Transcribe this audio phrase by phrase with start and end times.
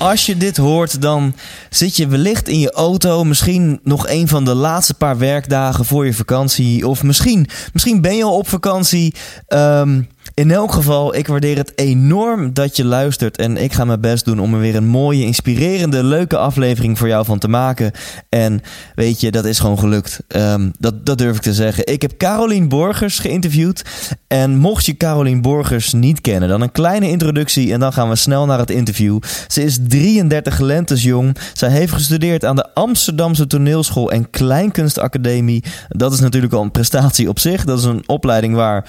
[0.00, 1.34] Als je dit hoort, dan
[1.70, 3.24] zit je wellicht in je auto.
[3.24, 6.88] Misschien nog een van de laatste paar werkdagen voor je vakantie.
[6.88, 9.14] Of misschien, misschien ben je al op vakantie.
[9.46, 10.02] Ehm,
[10.40, 13.36] in elk geval, ik waardeer het enorm dat je luistert.
[13.36, 17.08] En ik ga mijn best doen om er weer een mooie, inspirerende, leuke aflevering voor
[17.08, 17.92] jou van te maken.
[18.28, 18.60] En
[18.94, 20.20] weet je, dat is gewoon gelukt.
[20.28, 21.86] Ehm, dat, dat durf ik te zeggen.
[21.86, 23.84] Ik heb Carolien Borgers geïnterviewd.
[24.26, 27.72] En mocht je Carolien Borgers niet kennen, dan een kleine introductie.
[27.72, 29.18] En dan gaan we snel naar het interview.
[29.48, 31.36] Ze is 33 lentes jong.
[31.52, 35.64] Zij heeft gestudeerd aan de Amsterdamse Toneelschool en Kleinkunstacademie.
[35.88, 37.64] Dat is natuurlijk al een prestatie op zich.
[37.64, 38.84] Dat is een opleiding waar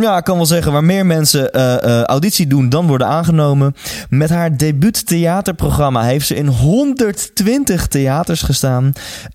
[0.00, 3.74] ja, ik kan wel zeggen waar meer mensen uh, auditie doen dan worden aangenomen.
[4.08, 8.92] Met haar debuut theaterprogramma heeft ze in 120 theaters gestaan.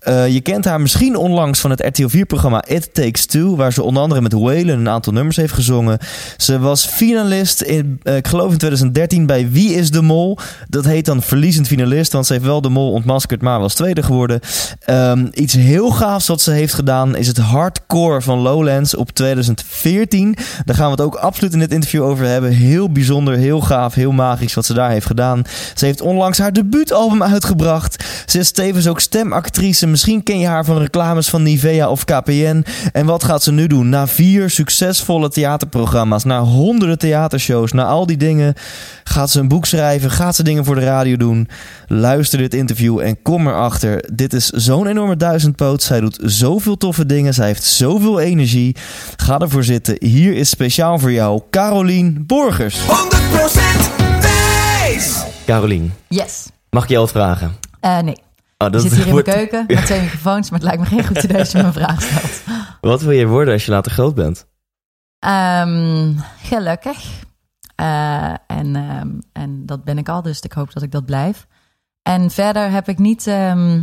[0.08, 3.82] Uh, je kent haar misschien onlangs van het RTL 4-programma It Takes Two, waar ze
[3.82, 5.98] onder andere met Whalen een aantal nummers heeft gezongen.
[6.36, 10.38] Ze was finalist in, ik geloof in 2013 bij Wie is de Mol.
[10.68, 14.02] Dat heet dan verliezend finalist, want ze heeft wel de Mol ontmaskerd, maar was tweede
[14.02, 14.40] geworden.
[14.90, 20.25] Um, iets heel gaafs wat ze heeft gedaan is het hardcore van Lowlands op 2014.
[20.64, 22.50] Daar gaan we het ook absoluut in dit interview over hebben.
[22.50, 25.42] Heel bijzonder, heel gaaf, heel magisch wat ze daar heeft gedaan.
[25.74, 28.04] Ze heeft onlangs haar debuutalbum uitgebracht.
[28.26, 29.86] Ze is tevens ook stemactrice.
[29.86, 32.64] Misschien ken je haar van reclames van Nivea of KPN.
[32.92, 33.88] En wat gaat ze nu doen?
[33.88, 38.54] Na vier succesvolle theaterprogramma's, na honderden theatershows, na al die dingen,
[39.04, 41.48] gaat ze een boek schrijven, gaat ze dingen voor de radio doen.
[41.86, 44.04] Luister dit interview en kom erachter.
[44.12, 45.82] Dit is zo'n enorme duizendpoot.
[45.82, 47.34] Zij doet zoveel toffe dingen.
[47.34, 48.76] Zij heeft zoveel energie.
[49.16, 49.96] Ga ervoor zitten.
[50.24, 52.80] Is speciaal voor jou Carolien Borgers.
[52.80, 52.86] 100%
[54.20, 55.24] Thijs.
[55.46, 56.46] Carolien, Yes.
[56.70, 57.54] mag ik je wat vragen?
[57.80, 58.16] Eh, nee.
[58.58, 61.06] Oh, Ik zit hier in mijn keuken met twee microfoons, maar het lijkt me geen
[61.06, 62.42] goed idee als je me een vraag stelt.
[62.80, 64.46] Wat wil je worden als je later groot bent?
[65.18, 66.12] Ehm,
[66.42, 67.04] gelukkig.
[67.74, 71.46] Eh, en, ehm, en dat ben ik al, dus ik hoop dat ik dat blijf.
[72.02, 73.26] En verder heb ik niet.
[73.26, 73.82] ehm,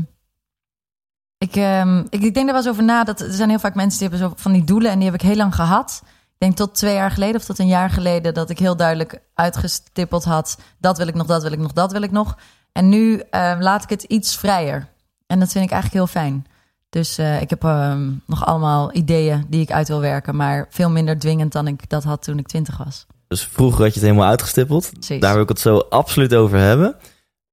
[1.38, 3.04] ik, ehm, ik, ik denk er wel eens over na.
[3.04, 5.22] Dat, er zijn heel vaak mensen die hebben zo van die doelen en die heb
[5.22, 6.02] ik heel lang gehad.
[6.44, 9.20] Ik denk tot twee jaar geleden of tot een jaar geleden dat ik heel duidelijk
[9.34, 10.58] uitgestippeld had.
[10.80, 12.38] Dat wil ik nog, dat wil ik nog, dat wil ik nog.
[12.72, 14.88] En nu ehm, laat ik het iets vrijer.
[15.28, 16.46] En dat vind ik eigenlijk heel fijn.
[16.90, 20.90] Dus eh, ik heb ehm, nog allemaal ideeën die ik uit wil werken, maar veel
[20.90, 23.06] minder dwingend dan ik dat had toen ik twintig was.
[23.28, 24.90] Dus vroeger had je het helemaal uitgestippeld.
[24.94, 25.22] Precies.
[25.22, 26.96] Daar wil ik het zo absoluut over hebben.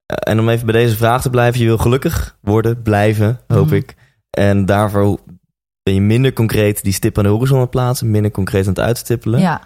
[0.07, 1.61] Eh, en om even bij deze vraag te blijven.
[1.61, 3.75] Je wil gelukkig worden, blijven, hoop Mhm.
[3.75, 3.95] ik.
[4.31, 5.19] En daarvoor
[5.91, 8.11] ben je minder concreet die stip aan de horizon aan het plaatsen.
[8.11, 9.41] Minder concreet aan het uitstippelen.
[9.41, 9.61] Ja,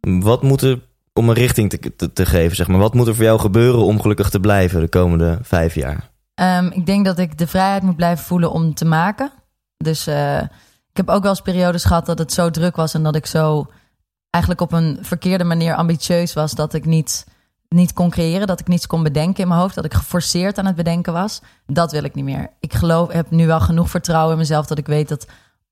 [0.00, 0.80] Wat moet er,
[1.12, 2.78] om een richting te, te, te geven, zeg maar.
[2.78, 6.10] Wat moet er voor jou gebeuren om gelukkig te blijven de komende vijf jaar?
[6.34, 9.32] Ehm, ik denk dat ik de vrijheid moet blijven voelen om te maken.
[9.76, 10.40] Dus eh,
[10.90, 13.26] ik heb ook wel eens periodes gehad dat het zo druk was en dat ik
[13.26, 13.66] zo
[14.30, 17.26] eigenlijk op een verkeerde manier ambitieus was dat ik niet,
[17.68, 20.66] niet kon creëren, dat ik niets kon bedenken in mijn hoofd, dat ik geforceerd aan
[20.66, 21.42] het bedenken was.
[21.66, 22.50] Dat wil ik niet meer.
[22.60, 25.26] Ik geloof, heb nu wel genoeg vertrouwen in mezelf dat ik weet dat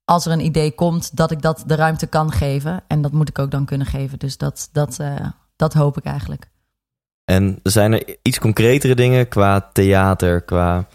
[0.05, 2.83] als er een idee komt, dat ik dat de ruimte kan geven.
[2.87, 4.19] En dat moet ik ook dan kunnen geven.
[4.19, 5.15] Dus dat, dat, eh,
[5.57, 6.51] dat hoop ik eigenlijk.
[7.25, 10.87] En zijn er iets concretere dingen qua theater, qua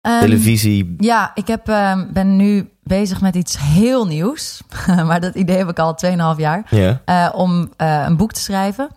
[0.00, 0.94] Ehm, televisie?
[0.98, 4.62] Ja, ik heb, ehm, ben nu bezig met iets heel nieuws.
[5.06, 6.66] maar dat idee heb ik al 2,5 jaar.
[6.70, 7.00] Ja.
[7.04, 8.88] eh, om eh, een boek te schrijven.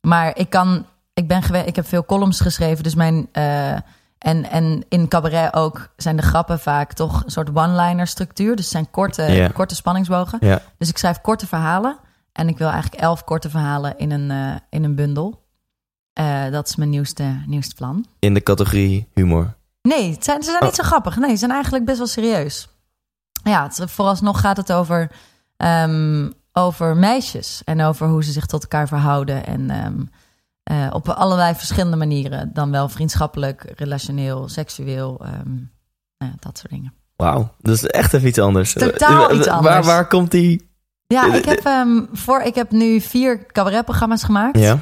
[0.00, 2.82] Maar ik kan, ik ben gewe- ik heb veel columns geschreven.
[2.82, 3.76] Dus mijn, eh,
[4.20, 8.56] En, en in cabaret ook zijn de grappen vaak toch een soort one-liner structuur.
[8.56, 10.38] Dus het zijn korte, korte spanningsbogen.
[10.78, 11.98] Dus ik schrijf korte verhalen.
[12.32, 15.42] En ik wil eigenlijk elf korte verhalen in een, eh, in een bundel.
[16.12, 18.06] Eh, dat is mijn nieuwste, nieuwste plan.
[18.18, 19.54] In de categorie humor.
[19.82, 20.66] Nee, het zijn, ze zijn Oh.
[20.66, 21.16] niet zo grappig.
[21.16, 22.68] Nee, ze zijn eigenlijk best wel serieus.
[23.42, 25.10] Ja, het, vooralsnog gaat het over,
[25.56, 27.62] ehm, over meisjes.
[27.64, 29.46] En over hoe ze zich tot elkaar verhouden.
[29.46, 30.00] En ehm,
[30.70, 32.50] eh, op allerlei verschillende manieren.
[32.52, 35.20] Dan wel vriendschappelijk, relationeel, seksueel.
[35.24, 35.54] ehm,
[36.18, 36.92] nou ja, dat soort dingen.
[37.16, 38.72] Wauw, dat is echt even iets anders.
[38.72, 39.86] Totaal Eh, iets Waar, anders.
[39.86, 40.68] waar komt die...
[41.06, 44.58] Ja, Eh, ik heb, ehm, voor, ik heb nu vier cabaretprogramma's gemaakt.
[44.58, 44.78] Ja,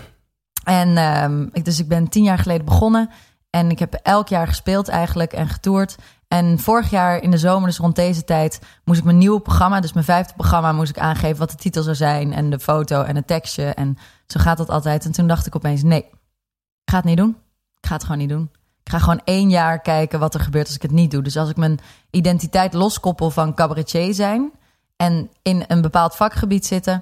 [0.64, 3.10] En ehm, ik, dus ik ben tien jaar geleden begonnen.
[3.50, 5.96] En ik heb elk jaar gespeeld eigenlijk en getoerd.
[6.28, 9.80] En vorig jaar in de zomer, dus rond deze tijd, moest ik mijn nieuwe programma,
[9.80, 13.02] dus mijn vijfde programma, moest ik aangeven wat de titel zou zijn en de foto
[13.02, 13.64] en het tekstje.
[13.64, 13.98] En
[14.32, 15.04] zo gaat dat altijd.
[15.04, 17.36] En toen dacht ik opeens, nee, ik ga het niet doen.
[17.80, 18.50] Ik ga het gewoon niet doen.
[18.82, 21.22] Ik ga gewoon één jaar kijken wat er gebeurt als ik het niet doe.
[21.22, 21.78] Dus als ik mijn
[22.10, 24.52] identiteit loskoppel van cabaretier zijn
[24.96, 26.94] en in een bepaald vakgebied zitten,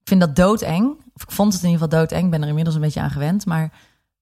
[0.00, 0.96] ik vind dat doodeng.
[1.14, 2.24] Of ik vond het in ieder geval doodeng.
[2.24, 3.46] Ik ben er inmiddels een beetje aan gewend.
[3.46, 3.72] Maar,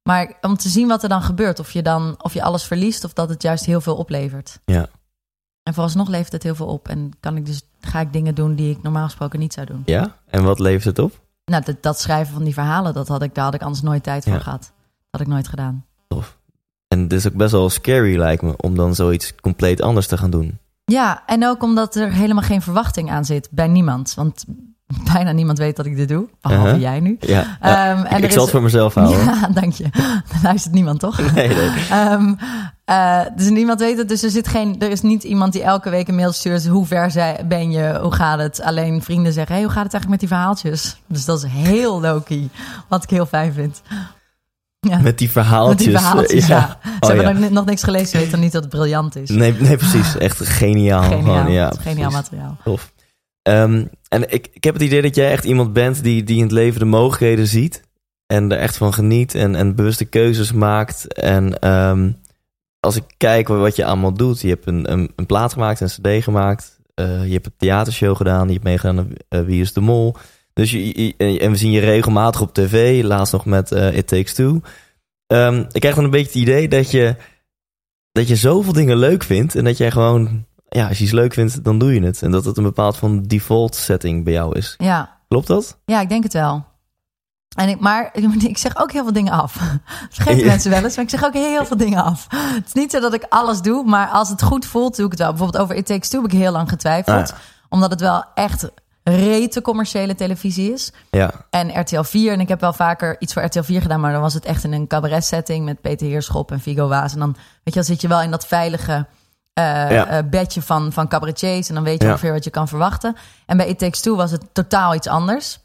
[0.02, 1.58] maar om te zien wat er dan gebeurt.
[1.58, 4.60] Of je dan of je alles verliest of dat het juist heel veel oplevert.
[4.64, 4.88] ja.
[5.62, 6.88] En vooralsnog levert het heel veel op.
[6.88, 9.82] En kan ik dus, ga ik dingen doen die ik normaal gesproken niet zou doen.
[9.84, 10.16] Ja?
[10.26, 11.20] En wat levert het op?
[11.48, 14.02] Nou, dat, dat schrijven van die verhalen, dat had ik, daar had ik anders nooit
[14.02, 14.38] tijd voor Ja.
[14.38, 14.60] gehad.
[14.60, 14.70] Dat
[15.10, 15.84] had ik nooit gedaan.
[16.88, 20.16] En het is ook best wel scary, lijkt me, om dan zoiets compleet anders te
[20.18, 20.58] gaan doen.
[20.84, 24.14] Ja, en ook omdat er helemaal geen verwachting aan zit bij niemand.
[24.14, 24.44] Want
[25.12, 26.80] bijna niemand weet dat ik dit doe, behalve Uh-huh.
[26.80, 27.16] jij nu.
[27.20, 29.24] Ja, Ehm, en ik er zal is- het voor mezelf houden.
[29.24, 29.84] Ja, dank je.
[30.32, 31.32] Dan luistert niemand, toch?
[31.34, 31.70] Nee, nee.
[31.90, 32.34] Ehm,
[32.84, 34.08] eh, dus niemand weet het.
[34.08, 36.66] Dus er, zit geen, er is niet iemand die elke week een mail stuurt.
[36.66, 37.98] Hoe ver zij, ben je?
[38.02, 38.62] Hoe gaat het?
[38.62, 41.00] Alleen vrienden zeggen: hey, hoe gaat het eigenlijk met die verhaaltjes?
[41.06, 42.48] Dus dat is heel low-key.
[42.88, 43.82] Wat ik heel fijn vind.
[44.80, 45.76] Ja, Met die verhaaltjes.
[45.76, 46.78] met die verhaaltjes, ja.
[46.82, 47.32] Ze Oh, hebben ja.
[47.32, 48.08] nog, ni- nog niks gelezen.
[48.08, 49.28] Ze weten dan niet dat het briljant is.
[49.30, 50.16] Nee, nee, precies.
[50.18, 51.02] Echt geniaal.
[51.02, 51.22] Geniaal.
[51.22, 52.56] Gewoon, ja, geniaal materiaal.
[52.64, 52.92] Tof.
[53.42, 56.42] Ehm, en ik, ik heb het idee dat jij echt iemand bent die, die in
[56.42, 57.82] het leven de mogelijkheden ziet.
[58.26, 61.12] En er echt van geniet en, en bewuste keuzes maakt.
[61.12, 62.10] En ehm,
[62.80, 64.40] als ik kijk wat je allemaal doet.
[64.40, 66.80] Je hebt een, een, een plaat gemaakt, een cd gemaakt.
[66.94, 68.46] eh, je hebt een theatershow gedaan.
[68.46, 70.16] Je hebt meegedaan aan eh, Wie is de Mol.
[70.52, 73.02] Dus je, en we zien je regelmatig op tv.
[73.02, 74.60] Laatst nog met eh, It Takes Two.
[75.26, 77.16] Ehm, ik krijg dan een beetje het idee dat je,
[78.12, 79.54] dat je zoveel dingen leuk vindt.
[79.54, 82.22] En dat jij gewoon, ja, als je iets leuk vindt, dan doe je het.
[82.22, 84.74] En dat het een bepaald van default setting bij jou is.
[84.78, 85.16] Ja.
[85.28, 85.78] Klopt dat?
[85.84, 86.64] ja, ik denk het wel.
[87.56, 89.56] En ik, maar ik zeg ook heel veel dingen af.
[90.24, 90.44] Dat Ja.
[90.44, 92.26] mensen wel eens, maar ik zeg ook heel veel dingen af.
[92.30, 95.10] Het is niet zo dat ik alles doe, maar als het goed voelt, doe ik
[95.10, 95.28] het wel.
[95.30, 97.32] Bijvoorbeeld over It Takes Two heb ik heel lang getwijfeld.
[97.32, 97.38] Ah,
[97.68, 98.70] Omdat het wel echt
[99.02, 100.92] rete commerciële televisie is.
[101.10, 102.32] Ja, En RTL 4.
[102.32, 104.64] En ik heb wel vaker iets voor RTL 4 gedaan, maar dan was het echt
[104.64, 107.12] in een cabaret setting met Peter Heerschop en Vigo Waas.
[107.12, 109.06] En dan, weet je, dan zit je wel in dat veilige
[109.62, 110.06] Ja.
[110.06, 111.68] eh, bedje van, van cabaretiers.
[111.68, 112.10] En dan weet je Ja.
[112.12, 113.16] ongeveer wat je kan verwachten.
[113.46, 115.58] En bij It Takes Two was het totaal iets anders.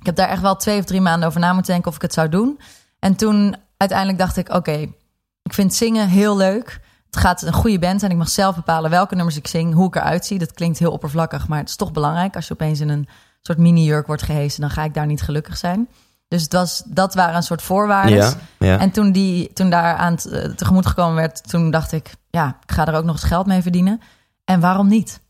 [0.00, 2.02] Ik heb daar echt wel twee of drie maanden over na moeten denken of ik
[2.02, 2.60] het zou doen.
[2.98, 4.72] En toen uiteindelijk dacht ik, oké,
[5.42, 6.80] ik vind zingen heel leuk.
[7.10, 8.12] Het gaat een goede band zijn.
[8.12, 10.38] Ik mag zelf bepalen welke nummers ik zing, hoe ik eruit zie.
[10.38, 12.34] Dat klinkt heel oppervlakkig, maar het is toch belangrijk.
[12.36, 13.08] Als je opeens in een
[13.42, 15.88] soort mini-jurk wordt gehesen, dan ga ik daar niet gelukkig zijn.
[16.28, 18.16] Dus het was, dat waren een soort voorwaarden.
[18.16, 18.78] ja, ja.
[18.78, 22.72] En toen, die, toen daar aan eh, tegemoet gekomen werd, toen dacht ik, ja, ik
[22.72, 24.00] ga er ook nog eens geld mee verdienen.
[24.44, 25.20] En waarom niet?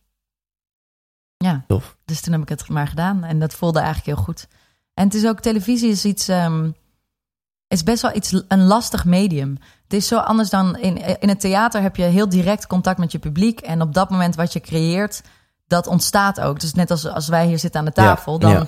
[1.36, 1.96] Ja, Tof.
[2.04, 3.25] dus toen heb ik het maar gedaan.
[3.25, 4.49] En dat voelde eigenlijk heel goed.
[4.94, 6.70] En het is ook, televisie is iets, ehm,
[7.68, 9.58] is best wel iets, een lastig medium.
[9.82, 13.12] Het is zo anders dan in, in het theater heb je heel direct contact met
[13.12, 13.61] je publiek.
[13.61, 15.23] En op dat moment wat je creëert,
[15.66, 16.61] dat ontstaat ook.
[16.61, 18.66] Dus net als, als wij hier zitten aan de tafel, Ja, dan ja.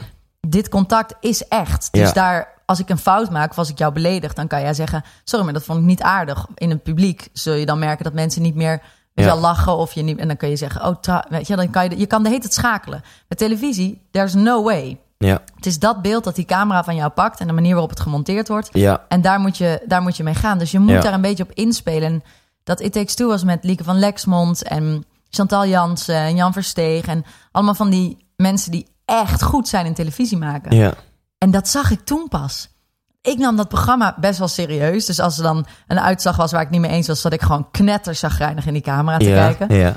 [0.48, 1.88] Dit contact is echt.
[1.92, 2.12] Dus Ja.
[2.12, 5.02] daar, als ik een fout maak of als ik jou beledig, dan kan jij zeggen:
[5.24, 6.46] Sorry, maar dat vond ik niet aardig.
[6.54, 8.82] In het publiek zul je dan merken dat mensen niet meer
[9.14, 9.36] Ja.
[9.36, 10.18] lachen of je niet.
[10.18, 12.28] En dan kun je zeggen: Oh, tra- weet je, dan kan je, je kan de
[12.28, 13.02] hele tijd schakelen.
[13.28, 14.98] Met televisie, there's no way.
[15.18, 17.90] Ja, Het is dat beeld dat die camera van jou pakt en de manier waarop
[17.90, 18.68] het gemonteerd wordt.
[18.72, 20.58] ja, En daar moet je, daar moet je mee gaan.
[20.58, 21.00] Dus je moet Ja.
[21.00, 22.08] daar een beetje op inspelen.
[22.12, 22.22] En
[22.64, 27.06] dat It Takes Two was met Lieke van Lexmond en Chantal Jansen en Jan Versteeg.
[27.06, 30.76] En allemaal van die mensen die echt goed zijn in televisie maken.
[30.76, 30.94] ja.
[31.38, 32.68] En dat zag ik toen pas.
[33.22, 35.06] Ik nam dat programma best wel serieus.
[35.06, 37.20] Dus als er dan een uitslag was waar ik niet mee eens was...
[37.20, 39.76] zat ik gewoon knetterzagrijnig in die camera te ja, kijken.
[39.76, 39.94] ja.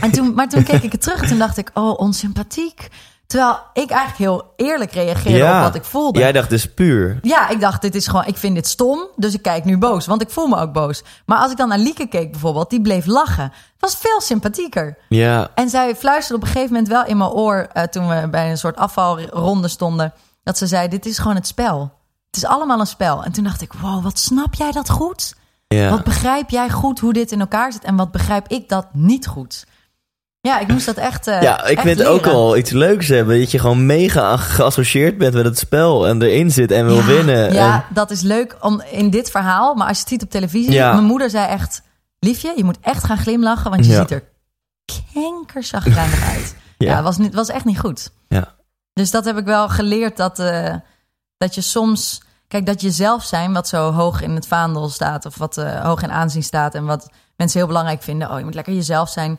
[0.00, 1.70] En toen, maar toen keek ik het terug en toen dacht ik...
[1.74, 2.88] oh, onsympathiek.
[3.28, 5.56] Terwijl ik eigenlijk heel eerlijk reageerde Ja.
[5.58, 6.18] op wat ik voelde.
[6.18, 7.18] Jij dacht dus puur.
[7.22, 10.06] Ja, ik dacht, dit is gewoon, ik vind dit stom, dus ik kijk nu boos,
[10.06, 11.02] want ik voel me ook boos.
[11.26, 13.52] Maar als ik dan naar Lieke keek bijvoorbeeld, die bleef lachen.
[13.78, 14.98] Was veel sympathieker.
[15.08, 18.28] Ja, En zij fluisterde op een gegeven moment wel in mijn oor, eh, toen we
[18.28, 21.92] bij een soort afvalronde stonden, dat ze zei, dit is gewoon het spel.
[22.26, 23.24] Het is allemaal een spel.
[23.24, 25.34] En toen dacht ik, wow, wat snap jij dat goed?
[25.66, 25.90] Ja.
[25.90, 29.26] Wat begrijp jij goed hoe dit in elkaar zit en wat begrijp ik dat niet
[29.26, 29.66] goed?
[30.40, 31.26] Ja, ik moest dat echt.
[31.26, 33.38] eh, Ja, ik echt vind het ook al iets leuks hebben.
[33.40, 37.04] Dat je gewoon mega geassocieerd bent met het spel en erin zit en wil ja,
[37.04, 37.52] winnen.
[37.52, 39.74] Ja, En- dat is leuk om in dit verhaal.
[39.74, 40.72] Maar als je het ziet op televisie.
[40.72, 40.92] Ja.
[40.92, 41.82] Mijn moeder zei echt:
[42.18, 43.70] Liefje, je moet echt gaan glimlachen.
[43.70, 43.98] Want je Ja.
[44.00, 44.24] ziet er
[45.14, 46.56] kankerzagrijnig uit.
[46.78, 48.10] ja, was, niet, was echt niet goed.
[48.28, 48.54] Ja.
[48.92, 50.16] Dus dat heb ik wel geleerd.
[50.16, 50.74] Dat, eh,
[51.38, 52.22] dat je soms.
[52.48, 55.26] Kijk, dat je zelf zijn, wat zo hoog in het vaandel staat.
[55.26, 56.74] Of wat eh, hoog in aanzien staat.
[56.74, 58.30] En wat mensen heel belangrijk vinden.
[58.30, 59.38] Oh, je moet lekker jezelf zijn.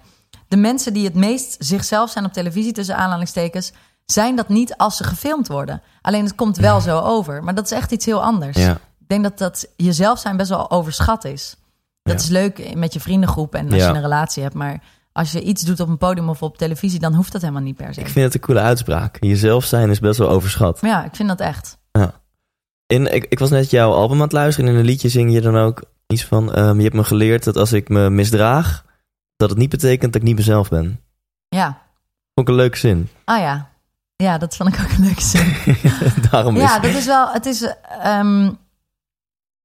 [0.49, 3.71] De mensen die het meest zichzelf zijn op televisie, tussen aanhalingstekens.
[4.05, 5.81] Zijn dat niet als ze gefilmd worden.
[6.01, 7.43] Alleen het komt wel zo over.
[7.43, 8.57] Maar dat is echt iets heel anders.
[8.57, 8.71] ja.
[8.73, 11.55] Ik denk dat dat jezelf zijn best wel overschat is.
[12.03, 12.23] Dat Ja.
[12.23, 14.55] is leuk met je vriendengroep en als je een relatie hebt.
[14.55, 17.61] Maar als je iets doet op een podium of op televisie, dan hoeft dat helemaal
[17.63, 17.99] niet per se.
[17.99, 19.17] Ik vind het een coole uitspraak.
[19.19, 20.77] Jezelf zijn is best wel overschat.
[20.81, 21.77] Ja, ik vind dat echt.
[22.87, 25.33] In, ik, ik was net jouw album aan het luisteren en in een liedje zing
[25.33, 26.53] je dan ook iets van...
[26.53, 28.85] ehm, je hebt me geleerd dat als ik me misdraag,
[29.39, 30.99] dat het niet betekent dat ik niet mezelf ben.
[31.49, 31.65] Ja.
[32.33, 33.09] Vond ik een leuke zin.
[33.25, 33.69] Ah ja.
[34.15, 35.53] Ja, dat vond ik ook een leuke zin.
[36.31, 37.31] Daarom is Ja, dat is wel.
[37.31, 37.61] Het is,
[38.01, 38.51] ehm,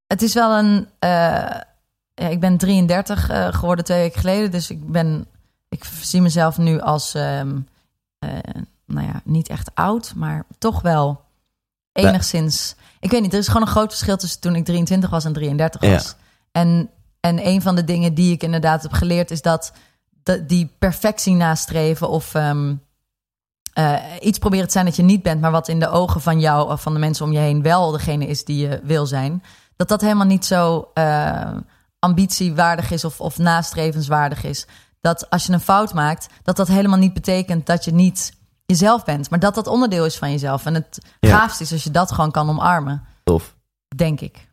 [0.07, 0.89] het is wel een.
[0.99, 1.09] eh,
[2.15, 5.27] ja, ik ben 33 eh, geworden twee weken geleden, dus ik ben.
[5.69, 7.15] Ik zie mezelf nu als.
[7.15, 7.41] eh,
[8.87, 11.25] nou ja, niet echt oud, maar toch wel
[11.93, 12.75] enigszins.
[13.01, 15.33] Ik weet niet, er is gewoon een groot verschil tussen toen ik 23 was en
[15.33, 15.91] 33 Ja.
[15.93, 16.15] was.
[16.53, 16.91] En,
[17.25, 19.73] en een van de dingen die ik inderdaad heb geleerd is dat,
[20.47, 22.75] die perfectie nastreven of ehm,
[23.73, 26.41] eh, iets proberen te zijn dat je niet bent, maar wat in de ogen van
[26.41, 29.43] jou of van de mensen om je heen wel degene is die je wil zijn.
[29.77, 31.51] Dat dat helemaal niet zo eh,
[31.99, 34.67] ambitiewaardig is of, of nastrevenswaardig is.
[35.01, 38.33] Dat als je een fout maakt, dat dat helemaal niet betekent dat je niet
[38.67, 40.67] jezelf bent, maar dat dat onderdeel is van jezelf.
[40.67, 41.39] En het Ja.
[41.39, 43.55] gaafste is als je dat gewoon kan omarmen, tof.
[43.97, 44.53] denk ik.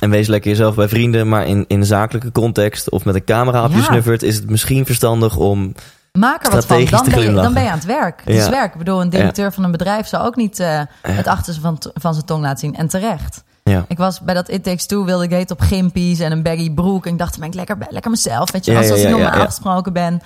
[0.00, 3.24] En wees lekker jezelf bij vrienden, maar in, in een zakelijke context of met een
[3.24, 3.82] camera op je Ja.
[3.84, 5.74] snuffert, is het misschien verstandig om...
[6.12, 6.80] Maak er wat van.
[6.86, 8.20] Strategisch Dan te ben, je, dan ben je aan het werk.
[8.24, 8.42] Het Ja.
[8.42, 8.72] is werk.
[8.72, 12.14] Ik bedoel, een directeur van een bedrijf zou ook niet eh, het achterste van, van
[12.14, 12.76] zijn tong laten zien.
[12.76, 13.42] En terecht.
[13.64, 16.42] Ja, Ik was bij dat It Takes Two, wilde ik heet op gimpies en een
[16.42, 17.06] baggy broek.
[17.06, 18.50] En ik dacht, ben ik lekker, lekker mezelf.
[18.52, 20.20] Weet je, zoals ja, ik normaal afgesproken ben.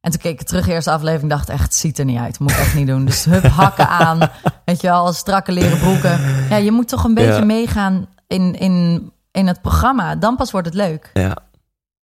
[0.00, 2.38] En toen keek ik terug de eerste aflevering dacht echt, het ziet er niet uit.
[2.38, 3.04] Moet ik echt niet doen.
[3.04, 4.18] Dus hup, hakken aan.
[4.64, 6.20] Weet je wel, strakke leren broeken.
[6.50, 10.16] Ja, je moet toch een beetje meegaan in, in, in het programma.
[10.16, 11.10] Dan pas wordt het leuk.
[11.12, 11.36] ja,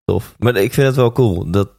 [0.05, 0.35] tof.
[0.37, 1.51] Maar ik vind het wel cool.
[1.51, 1.69] Dat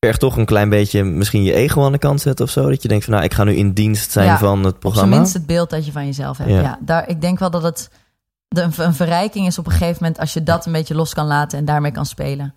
[0.00, 2.68] vergt toch een klein beetje misschien je ego aan de kant zetten of zo.
[2.68, 5.16] Dat je denkt van, nou, ik ga nu in dienst zijn Ja, van het programma.
[5.16, 6.50] minst het beeld dat je van jezelf hebt.
[6.50, 6.60] Ja.
[6.60, 6.78] Ja.
[6.80, 7.90] daar, ik denk wel dat het
[8.48, 10.18] de, een, verrijking is op een gegeven moment...
[10.18, 12.54] als je dat een beetje los kan laten en daarmee kan spelen.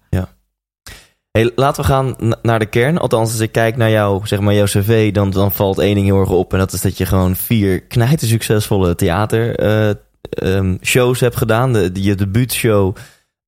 [1.31, 2.97] Hey, laten we gaan naar de kern.
[2.97, 6.05] Althans, als ik kijk naar jou, zeg maar, jouw cv, dan, dan valt één ding
[6.05, 6.53] heel erg op.
[6.53, 9.95] En dat is dat je gewoon vier knijten succesvolle theater eh,
[10.29, 11.73] ehm, shows hebt gedaan.
[11.73, 12.95] De, je debuutshow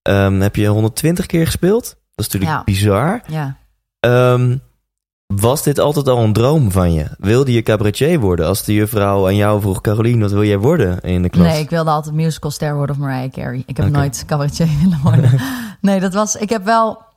[0.01, 1.83] ehm, heb je 120 keer gespeeld.
[2.15, 2.63] Dat is natuurlijk Ja.
[2.63, 3.21] bizar.
[3.27, 3.57] Ja.
[3.99, 4.57] Ehm,
[5.27, 7.05] was dit altijd al een droom van je?
[7.17, 8.45] Wilde je cabaretier worden?
[8.47, 11.47] Als de juffrouw aan jou vroeg, Caroline, wat wil jij worden in de klas?
[11.47, 13.63] Nee, ik wilde altijd musicalster worden of Mariah Carey.
[13.65, 15.39] Ik heb nooit cabaretier willen worden.
[15.81, 16.35] nee, dat was...
[16.35, 17.09] Ik heb wel...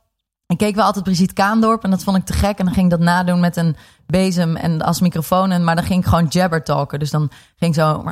[0.47, 2.57] Ik keek wel altijd Brigitte Kaandorp en dat vond ik te gek.
[2.59, 3.75] En dan ging ik dat nadoen met een
[4.05, 5.51] bezem en als microfoon.
[5.51, 6.99] En, maar dan ging ik gewoon jabber talken.
[6.99, 8.03] Dus dan ging ik zo...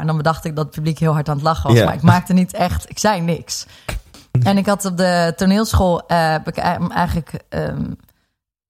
[0.00, 1.78] En dan bedacht ik dat het publiek heel hard aan het lachen was.
[1.78, 1.84] Ja.
[1.84, 2.90] Maar ik maakte niet echt...
[2.90, 3.66] Ik zei niks.
[4.42, 7.44] En ik had op de toneelschool eh, heb ik ei- eigenlijk...
[7.48, 7.92] ehm,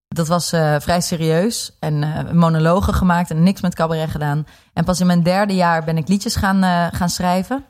[0.09, 1.77] dat was eh, vrij serieus.
[1.81, 4.47] En eh, monologen gemaakt en niks met cabaret gedaan.
[4.73, 7.65] En pas in mijn derde jaar ben ik liedjes gaan, gaan schrijven.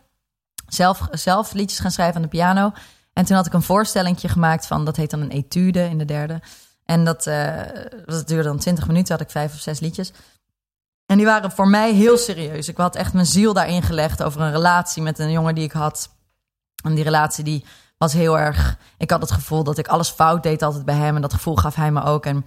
[0.68, 2.72] Zelf, zelf liedjes gaan schrijven aan de piano.
[3.16, 4.84] En toen had ik een voorstellingje gemaakt van...
[4.84, 6.40] dat heet dan een etude in de derde.
[6.84, 7.60] En dat, eh,
[8.04, 9.12] dat duurde dan 20 minuten.
[9.12, 10.12] Had ik vijf of zes liedjes.
[11.06, 12.68] En die waren voor mij heel serieus.
[12.68, 15.72] Ik had echt mijn ziel daarin gelegd over een relatie met een jongen die ik
[15.72, 16.10] had.
[16.84, 17.64] En die relatie die
[17.98, 18.78] was heel erg...
[18.98, 21.14] Ik had het gevoel dat ik alles fout deed altijd bij hem.
[21.14, 22.26] En dat gevoel gaf hij me ook.
[22.26, 22.46] En,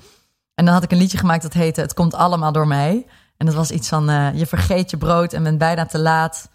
[0.56, 1.82] en dan had ik een liedje gemaakt dat heette...
[1.82, 3.06] Het komt allemaal door mij.
[3.38, 4.10] En dat was iets van...
[4.10, 6.50] eh, je vergeet je brood en bent bijna te laat.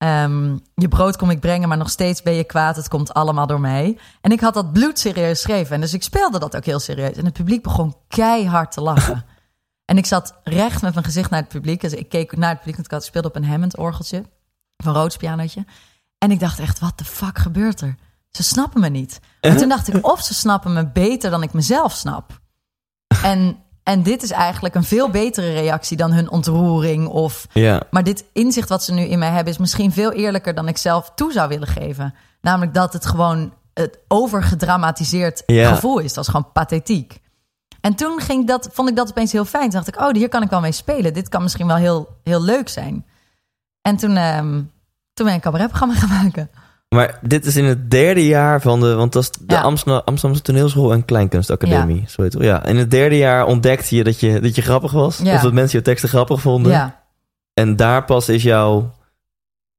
[0.00, 2.76] Ehm, je brood kom ik brengen, maar nog steeds ben je kwaad.
[2.76, 3.98] Het komt allemaal door mij.
[4.20, 5.74] En ik had dat bloedserieus geschreven.
[5.74, 7.16] En dus ik speelde dat ook heel serieus.
[7.16, 9.24] En het publiek begon keihard te lachen.
[9.90, 11.80] en ik zat recht met mijn gezicht naar het publiek.
[11.80, 14.24] Dus ik keek naar het publiek, want ik had- speelde op een Hammond-orgeltje.
[14.76, 15.64] Van Roods pianootje.
[16.18, 17.94] En ik dacht echt, wat de fuck gebeurt er?
[18.28, 19.20] Ze snappen me niet.
[19.40, 22.40] En toen dacht ik, of ze snappen me beter dan ik mezelf snap.
[23.22, 23.58] En,
[23.90, 28.24] en dit is eigenlijk een veel betere reactie dan hun ontroering of Ja, maar dit
[28.32, 31.32] inzicht wat ze nu in mij hebben is misschien veel eerlijker dan ik zelf toe
[31.32, 32.14] zou willen geven.
[32.40, 35.74] Namelijk dat het gewoon het overgedramatiseerd Ja.
[35.74, 36.12] gevoel is.
[36.12, 37.18] Dat is gewoon pathetiek.
[37.80, 39.70] En toen ging dat, vond ik dat opeens heel fijn.
[39.70, 41.14] Toen dacht ik, oh, hier kan ik wel mee spelen.
[41.14, 43.06] Dit kan misschien wel heel, heel leuk zijn.
[43.82, 44.62] En toen, ehm,
[45.12, 46.50] toen ben ik een cabaretprogramma gaan maken.
[46.94, 48.94] Maar dit is in het derde jaar van de...
[48.94, 49.60] Want dat is de Ja.
[49.60, 52.04] Amsterdam, Amsterdamse Toneelschool en Kleinkunstacademie.
[52.08, 52.42] Zo heet het.
[52.42, 55.18] Ja, in het derde jaar ontdekte je dat je, dat je grappig was.
[55.18, 55.34] Ja.
[55.34, 56.72] Of dat mensen je teksten grappig vonden.
[56.72, 57.02] Ja.
[57.54, 58.92] En daar pas is jouw...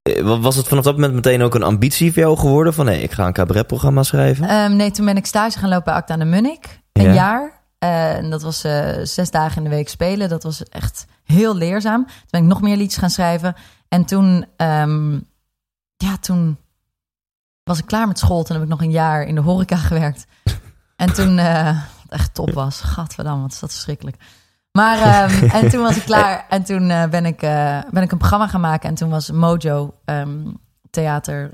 [0.02, 2.74] eh, wa- Was het vanaf dat moment meteen ook een ambitie voor jou geworden?
[2.74, 4.48] Van, hé, ik ga een cabaretprogramma schrijven?
[4.48, 6.80] Ehm, nee, toen ben ik stage gaan lopen bij Acta aan de Munnik.
[6.92, 7.14] Een Ja.
[7.14, 7.60] jaar.
[7.80, 10.30] Eh, en dat was eh, zes dagen in de week spelen.
[10.30, 12.06] Dat was echt heel leerzaam.
[12.06, 13.56] Toen ben ik nog meer liedjes gaan schrijven.
[13.88, 15.14] En toen, ehm,
[15.98, 16.58] ja, toen
[17.72, 18.44] was ik klaar met school.
[18.44, 20.26] Toen heb ik nog een jaar in de horeca gewerkt.
[20.96, 22.82] En toen, eh, wat echt top was.
[22.82, 24.18] Gadverdamme, wat is dat verschrikkelijk.
[24.72, 26.46] Maar, ehm, en toen was ik klaar.
[26.50, 28.90] En toen eh, ben, ik, eh, ben ik een programma gaan maken.
[28.90, 30.48] En toen was Mojo ehm,
[30.90, 31.50] Theater...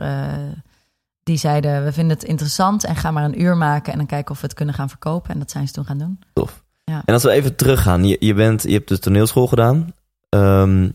[1.24, 4.31] die zeiden, we vinden het interessant en ga maar een uur maken en dan kijken
[4.31, 5.33] of we het kunnen gaan verkopen.
[5.33, 6.19] En dat zijn ze toen gaan doen.
[6.33, 6.63] Tof.
[6.83, 7.01] Ja.
[7.05, 8.03] En als we even teruggaan.
[8.07, 9.93] Je, je, bent, je hebt de toneelschool gedaan.
[10.29, 10.89] Ehm,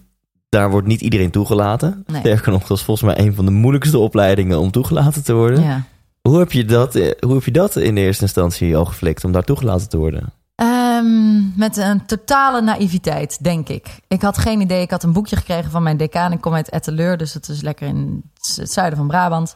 [0.52, 2.04] daar wordt niet iedereen toegelaten.
[2.06, 2.20] Nee.
[2.20, 5.62] Sterker nog, dat is volgens mij een van de moeilijkste opleidingen om toegelaten te worden.
[5.62, 5.82] Ja.
[6.28, 9.24] Hoe, heb je dat, eh, hoe heb je dat in de eerste instantie al geflikt
[9.24, 10.32] om daar toegelaten te worden?
[10.54, 14.00] Ehm, met een totale naïviteit, denk ik.
[14.08, 14.82] Ik had geen idee.
[14.82, 16.32] Ik had een boekje gekregen van mijn decaan.
[16.32, 19.54] Ik kom uit Etteleur, dus het is lekker in het zuiden van Brabant.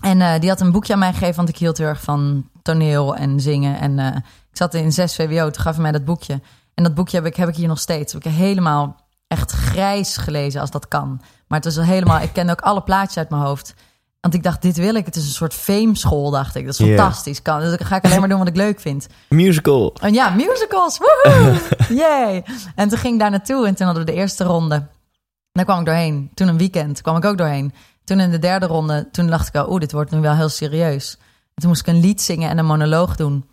[0.00, 2.48] En eh, die had een boekje aan mij gegeven, want ik hield heel erg van
[2.62, 3.80] toneel en zingen.
[3.80, 4.16] En eh,
[4.50, 6.40] ik zat in 6 VWO, toen gaf hij mij dat boekje.
[6.74, 8.12] En dat boekje heb ik, heb ik hier nog steeds.
[8.12, 11.20] Heb ik helemaal echt grijs gelezen, als dat kan.
[11.46, 12.20] Maar het was helemaal...
[12.20, 13.74] Ik kende ook alle plaatjes uit mijn hoofd.
[14.20, 15.04] Want ik dacht, dit wil ik.
[15.06, 16.64] Het is een soort fameschool, dacht ik.
[16.64, 17.42] Dat is fantastisch.
[17.42, 19.06] Kan, dus dan ga ik alleen maar doen wat ik leuk vind.
[19.28, 19.96] Musical.
[20.00, 20.98] En ja, musicals.
[20.98, 21.60] Woehoe!
[22.02, 22.44] Yay!
[22.74, 24.86] En toen ging ik daar naartoe en toen hadden we de eerste ronde.
[25.52, 26.30] Daar kwam ik doorheen.
[26.34, 27.72] Toen een weekend kwam ik ook doorheen.
[28.04, 30.48] Toen in de derde ronde, toen dacht ik al, oeh, dit wordt nu wel heel
[30.48, 31.16] serieus.
[31.54, 33.44] En toen moest ik een lied zingen en een monoloog doen.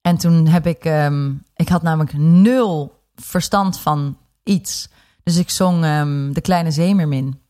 [0.00, 4.88] En toen heb ik, ehm, ik had namelijk nul verstand van iets.
[5.28, 7.40] Dus ik zong ehm, De Kleine Zeemermin.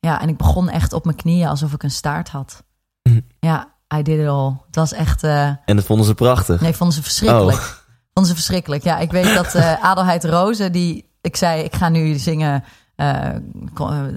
[0.00, 2.62] Ja, en ik begon echt op mijn knieën alsof ik een staart had.
[3.02, 3.20] Mhm.
[3.40, 4.52] Ja, I did it all.
[4.66, 5.22] Het was echt...
[5.22, 6.60] eh, En dat vonden ze prachtig.
[6.60, 7.56] Nee, vonden ze verschrikkelijk.
[7.58, 7.64] Oh.
[8.12, 8.82] Vonden ze verschrikkelijk.
[8.84, 12.64] Ja, ik weet dat eh Adelheid Rozen, die ik zei, ik ga nu zingen
[12.96, 13.30] eh,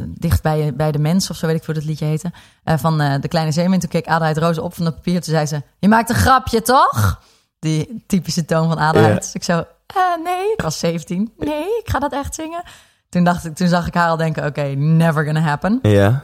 [0.07, 2.31] dicht bij, bij de mens of zo weet ik hoe dat liedje heette.
[2.63, 3.79] van de kleine zeemermin.
[3.79, 5.21] Toen keek Adelheid Rozen op van het papier.
[5.21, 7.21] Toen zei ze: Je maakt een grapje, toch?
[7.59, 9.29] Die typische toon van Adelheid.
[9.33, 9.63] Ik zo:
[9.95, 11.33] "Eh, Nee, ik was 17.
[11.37, 12.61] Nee, ik ga dat echt zingen.
[13.09, 15.79] Toen, dacht ik, toen zag ik haar al denken: Oké, never gonna happen.
[15.81, 16.23] Ja.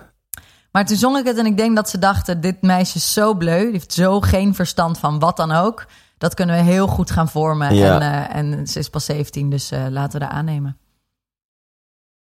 [0.72, 3.34] Maar toen zong ik het en ik denk dat ze dachten: dit meisje is zo
[3.34, 5.86] bleu, die heeft zo geen verstand van wat dan ook.
[6.18, 7.76] Dat kunnen we heel goed gaan vormen.
[7.76, 8.00] Ja.
[8.00, 10.78] En, eh, en ze is pas 17, dus eh, laten we daar aannemen.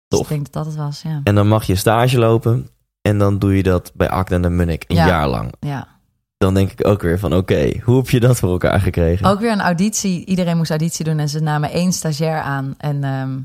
[0.08, 0.20] Dus Tof.
[0.20, 1.20] ik denk dat dat het was, ja.
[1.24, 2.68] En dan mag je stage lopen.
[3.02, 5.06] En dan doe je dat bij Akda en de Munnik een Ja.
[5.06, 5.52] jaar lang.
[5.60, 5.86] ja.
[6.44, 9.26] Dan denk ik ook weer van oké, hoe heb je dat voor elkaar gekregen?
[9.26, 10.24] Ook weer een auditie.
[10.24, 12.74] Iedereen moest auditie doen en ze namen één stagiair aan.
[12.78, 13.38] En ehm,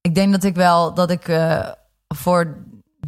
[0.00, 1.68] ik denk dat ik wel, dat ik eh,
[2.08, 2.56] voor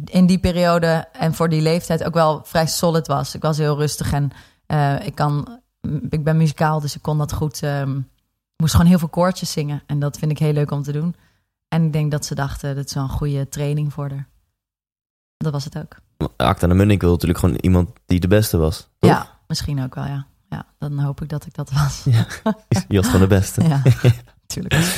[0.05, 3.35] in die periode en voor die leeftijd ook wel vrij solid was.
[3.35, 4.31] Ik was heel rustig en
[4.65, 5.59] eh, ik kan,
[6.09, 7.61] ik ben muzikaal, dus ik kon dat goed.
[7.61, 7.87] ik
[8.57, 11.15] moest gewoon heel veel koortjes zingen en dat vind ik heel leuk om te doen.
[11.67, 14.27] En ik denk dat ze dachten, dat is een goede training voor haar.
[15.37, 15.97] Dat was het ook.
[16.37, 18.87] En de Munnik wil natuurlijk gewoon iemand die de beste was.
[18.99, 19.09] Toch?
[19.11, 20.25] Ja, misschien ook wel, ja.
[20.49, 22.03] Ja, dan hoop ik dat ik dat was.
[22.87, 23.61] Je was gewoon de beste.
[23.67, 23.81] Ja,
[24.47, 24.93] natuurlijk.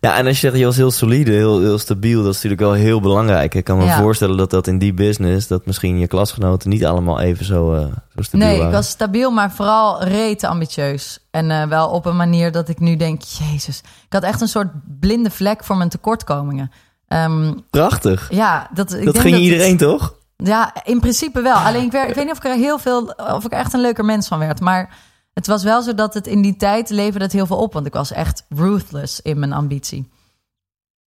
[0.00, 2.60] Ja, en als je zegt je was heel solide, heel, heel stabiel, dat is natuurlijk
[2.60, 3.54] wel heel belangrijk.
[3.54, 3.98] Ik kan me Ja.
[4.00, 7.80] voorstellen dat dat in die business, dat misschien je klasgenoten niet allemaal even zo, eh,
[8.14, 11.18] zo stabiel Nee, ik was stabiel, maar vooral rete ambitieus.
[11.30, 13.78] En eh, wel op een manier dat ik nu denk, jezus.
[13.78, 14.68] Ik had echt een soort
[15.00, 16.70] blinde vlek voor mijn tekortkomingen.
[17.08, 18.28] Ehm, Prachtig.
[18.32, 20.14] ja, dat, ik dat denk ging dat iedereen het- toch?
[20.42, 21.54] Ja, in principe wel.
[21.54, 24.04] Alleen ik, weet niet of ik er heel veel, of ik er echt een leuker
[24.04, 24.60] mens van werd.
[24.60, 24.96] Maar
[25.34, 27.72] het was wel zo dat het in die tijd leverde het heel veel op.
[27.72, 30.10] Want ik was echt ruthless in mijn ambitie.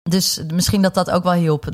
[0.04, 1.66] Dus misschien dat dat ook wel hielp.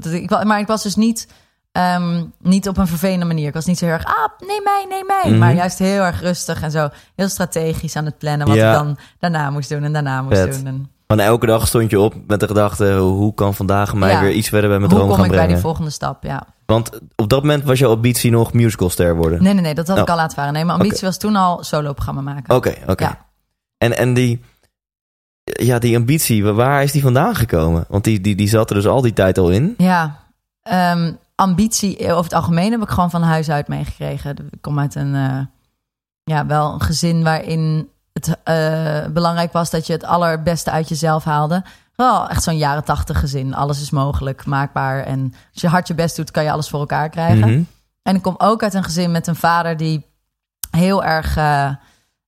[0.44, 1.28] Maar ik was dus niet,
[1.72, 3.48] ehm, niet op een vervelende manier.
[3.48, 5.24] Ik was niet zo heel erg, ah, neem mij, neem mij.
[5.26, 5.38] Mhm.
[5.38, 6.90] Maar juist heel erg rustig en zo.
[7.16, 8.72] Heel strategisch aan het plannen wat Ja.
[8.72, 10.68] ik dan daarna moest doen en daarna moest doen.
[10.68, 14.22] En Van elke dag stond je op met de gedachte, hoe kan vandaag mij Ja.
[14.22, 15.56] weer iets verder bij mijn hoe droom kom gaan ik bij brengen?
[15.56, 16.48] die volgende stap, ja.
[16.66, 19.44] Want op dat moment was jouw ambitie nog musicalster worden.
[19.44, 20.04] Nee, nee, nee, dat had Oh.
[20.04, 20.54] ik al laten varen.
[20.54, 22.56] Nee, mijn ambitie was toen al solo-programma maken.
[22.56, 23.04] Oké, oké.
[23.04, 23.26] Ja.
[23.78, 24.42] En, en die,
[25.44, 27.86] ja, die ambitie, wa- waar is die vandaan gekomen?
[27.88, 29.74] Want die, die, die zat er dus al die tijd al in.
[29.78, 30.20] Ja,
[30.62, 34.36] ehm, ambitie eh, over het algemeen heb ik gewoon van huis uit meegekregen.
[34.52, 35.40] Ik kom uit een, eh,
[36.24, 37.90] ja, wel een gezin waarin
[38.26, 41.64] het eh, belangrijk was dat je het allerbeste uit jezelf haalde.
[41.96, 43.56] Wel echt zo'n jaren tachtig gezin.
[43.56, 45.04] Alles is mogelijk, maakbaar.
[45.04, 47.50] En als je hard je best doet, kan je alles voor elkaar krijgen.
[47.50, 47.64] Mhm.
[48.04, 50.06] En ik kom ook uit een gezin met een vader die
[50.72, 51.72] heel erg eh,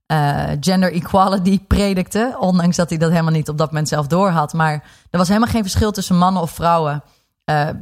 [0.05, 2.35] eh, gender equality predikte.
[2.39, 4.53] Ondanks dat hij dat helemaal niet op dat moment zelf door had.
[4.53, 4.73] Maar
[5.09, 7.03] er was helemaal geen verschil tussen mannen of vrouwen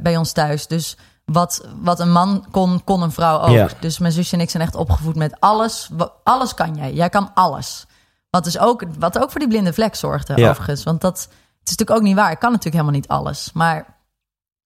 [0.02, 0.66] bij ons thuis.
[0.66, 0.96] Dus
[1.32, 3.48] wat, wat een man kon, kon een vrouw ook.
[3.48, 3.68] Ja.
[3.80, 5.90] Dus mijn zusje en ik zijn echt opgevoed met alles.
[6.24, 6.92] Alles kan jij.
[6.92, 7.86] Jij kan alles.
[8.30, 10.48] Wat, dus ook, wat ook voor die blinde vlek zorgde, Ja.
[10.50, 10.82] overigens.
[10.82, 11.18] Want dat
[11.60, 12.30] het is natuurlijk ook niet waar.
[12.30, 13.50] Ik kan natuurlijk helemaal niet alles.
[13.54, 13.98] Maar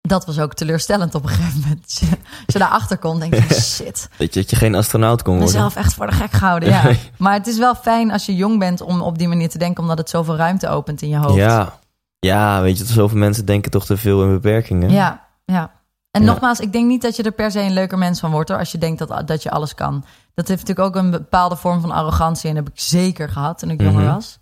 [0.01, 1.83] dat was ook teleurstellend op een gegeven moment.
[1.85, 4.09] Als je, als je daarachter komt, denk je, shit.
[4.17, 5.53] Dat je, dat je geen astronaut kon worden.
[5.55, 6.93] Mezelf echt voor de gek gehouden, ja.
[7.19, 9.83] Maar het is wel fijn als je jong bent om op die manier te denken...
[9.83, 11.35] omdat het zoveel ruimte opent in je hoofd.
[11.35, 11.79] Ja.
[12.19, 14.91] ja, weet je, zoveel mensen denken toch te veel in beperkingen.
[14.91, 15.71] Ja, ja.
[16.11, 16.27] En Ja.
[16.27, 18.59] nogmaals, ik denk niet dat je er per se een leuker mens van wordt hoor,
[18.59, 20.05] als je denkt dat, dat je alles kan.
[20.35, 23.59] Dat heeft natuurlijk ook een bepaalde vorm van arrogantie en dat heb ik zeker gehad
[23.59, 24.15] toen ik jonger Mhm.
[24.15, 24.39] was.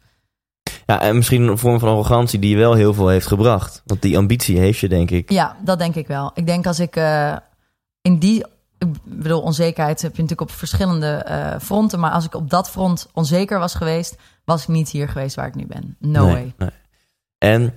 [0.87, 3.83] Ja, en misschien een vorm van arrogantie die je wel heel veel heeft gebracht.
[3.87, 5.31] Want die ambitie heeft je, denk ik.
[5.31, 6.31] Ja, dat denk ik wel.
[6.35, 7.37] Ik denk als ik eh,
[8.01, 8.45] in die,
[8.79, 12.71] ik bedoel, onzekerheid heb je natuurlijk op verschillende eh, fronten, maar als ik op dat
[12.71, 15.97] front onzeker was geweest, was ik niet hier geweest waar ik nu ben.
[15.99, 16.53] No Nee, way.
[16.59, 16.71] nee.
[17.39, 17.75] En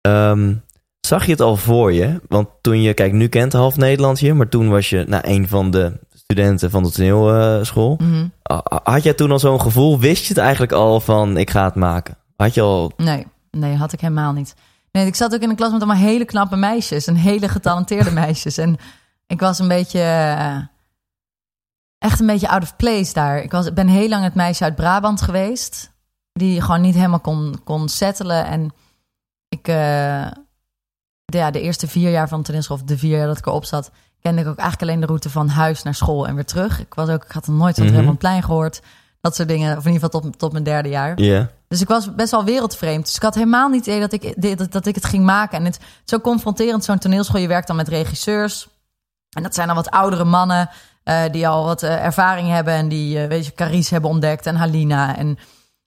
[0.00, 0.54] ehm,
[1.00, 2.20] zag je het al voor je?
[2.28, 5.48] Want toen je, kijk, nu kent half Nederland je, maar toen was je nou, een
[5.48, 5.92] van de
[6.24, 7.98] studenten van de toneelschool.
[8.42, 9.98] Ah, Had jij toen al zo'n gevoel?
[9.98, 12.16] Wist je het eigenlijk al van ik ga het maken?
[12.36, 12.92] Had je al.
[12.96, 14.54] Nee, nee, had ik helemaal niet.
[14.92, 18.10] Nee, ik zat ook in een klas met allemaal hele knappe meisjes en hele getalenteerde
[18.24, 18.58] meisjes.
[18.58, 18.76] En
[19.26, 20.56] ik was een beetje, eh,
[21.98, 23.42] echt een beetje out of place daar.
[23.42, 25.92] Ik was, ben heel lang het meisje uit Brabant geweest,
[26.32, 28.46] die gewoon niet helemaal kon, kon settelen.
[28.46, 28.72] En
[29.48, 30.26] ik, eh,
[31.24, 33.64] de, ja, de eerste vier jaar van toneelschool, of de vier jaar dat ik erop
[33.64, 33.90] zat,
[34.24, 36.80] kende ik ook eigenlijk alleen de route van huis naar school en weer terug.
[36.80, 37.94] Ik, was ook, ik had nog nooit van het Mhm.
[37.94, 38.82] Rembrandtplein gehoord.
[39.20, 41.20] Dat soort dingen, of in ieder geval tot, tot mijn derde jaar.
[41.20, 41.50] Ja.
[41.68, 43.04] Dus ik was best wel wereldvreemd.
[43.04, 45.58] Dus ik had helemaal niet idee dat ik, dat, dat ik het ging maken.
[45.58, 47.40] En het zo confronterend, zo'n toneelschool.
[47.40, 48.68] Je werkt dan met regisseurs.
[49.36, 50.70] En dat zijn dan wat oudere mannen
[51.04, 52.74] eh, die al wat eh, ervaring hebben.
[52.74, 55.16] En die, eh, weet je, Carice hebben ontdekt en Halina.
[55.16, 55.38] En,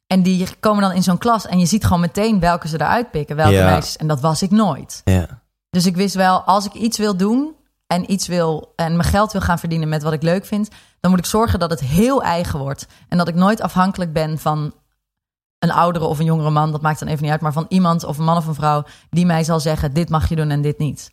[0.08, 1.46] en die komen dan in zo'n klas.
[1.46, 3.36] En je ziet gewoon meteen welke ze eruit pikken.
[3.36, 3.98] Welke meisjes.
[3.98, 5.02] En dat was ik nooit.
[5.04, 5.28] Ja.
[5.70, 7.56] Dus ik wist wel, als ik iets wil doen
[7.88, 10.70] en iets wil en mijn geld wil gaan verdienen met wat ik leuk vind,
[11.00, 12.88] dan moet ik zorgen dat het heel eigen wordt.
[13.10, 14.74] En dat ik nooit afhankelijk ben van
[15.60, 18.04] een oudere of een jongere man, dat maakt dan even niet uit, maar van iemand
[18.04, 20.62] of een man of een vrouw die mij zal zeggen: dit mag je doen en
[20.62, 21.12] dit niet.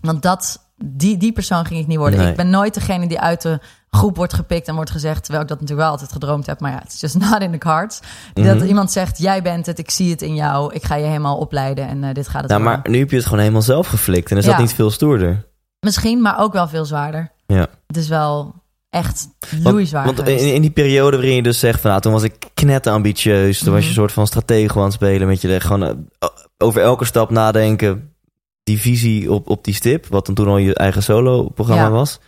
[0.00, 2.18] Want dat, die, die persoon ging ik niet worden.
[2.18, 2.30] Nee.
[2.30, 5.48] Ik ben nooit degene die uit de groep wordt gepikt en wordt gezegd, terwijl ik
[5.48, 8.00] dat natuurlijk wel altijd gedroomd heb, maar ja, het is just not in the cards.
[8.32, 8.64] Dat Mhm.
[8.66, 11.88] iemand zegt: jij bent het, ik zie het in jou, ik ga je helemaal opleiden
[11.88, 12.80] en eh, dit gaat het Nou, worden.
[12.82, 14.30] maar nu heb je het gewoon helemaal zelf geflikt.
[14.30, 15.50] En is dat niet veel stoerder?
[15.84, 17.32] Misschien, maar ook wel veel zwaarder.
[17.46, 17.66] Ja.
[17.86, 18.54] Het is wel
[18.90, 20.44] echt Want, loeizwaar want geweest.
[20.44, 23.58] in, in die periode waarin je dus zegt van nou, toen was ik knetter ambitieus.
[23.58, 23.88] Toen was je Mhm.
[23.88, 25.26] een soort van stratege aan het spelen.
[25.28, 28.14] Met je gewoon eh, over elke stap nadenken.
[28.62, 30.06] Die visie op, op die stip.
[30.06, 31.90] Wat dan toen al je eigen solo-programma Ja.
[31.90, 32.20] was.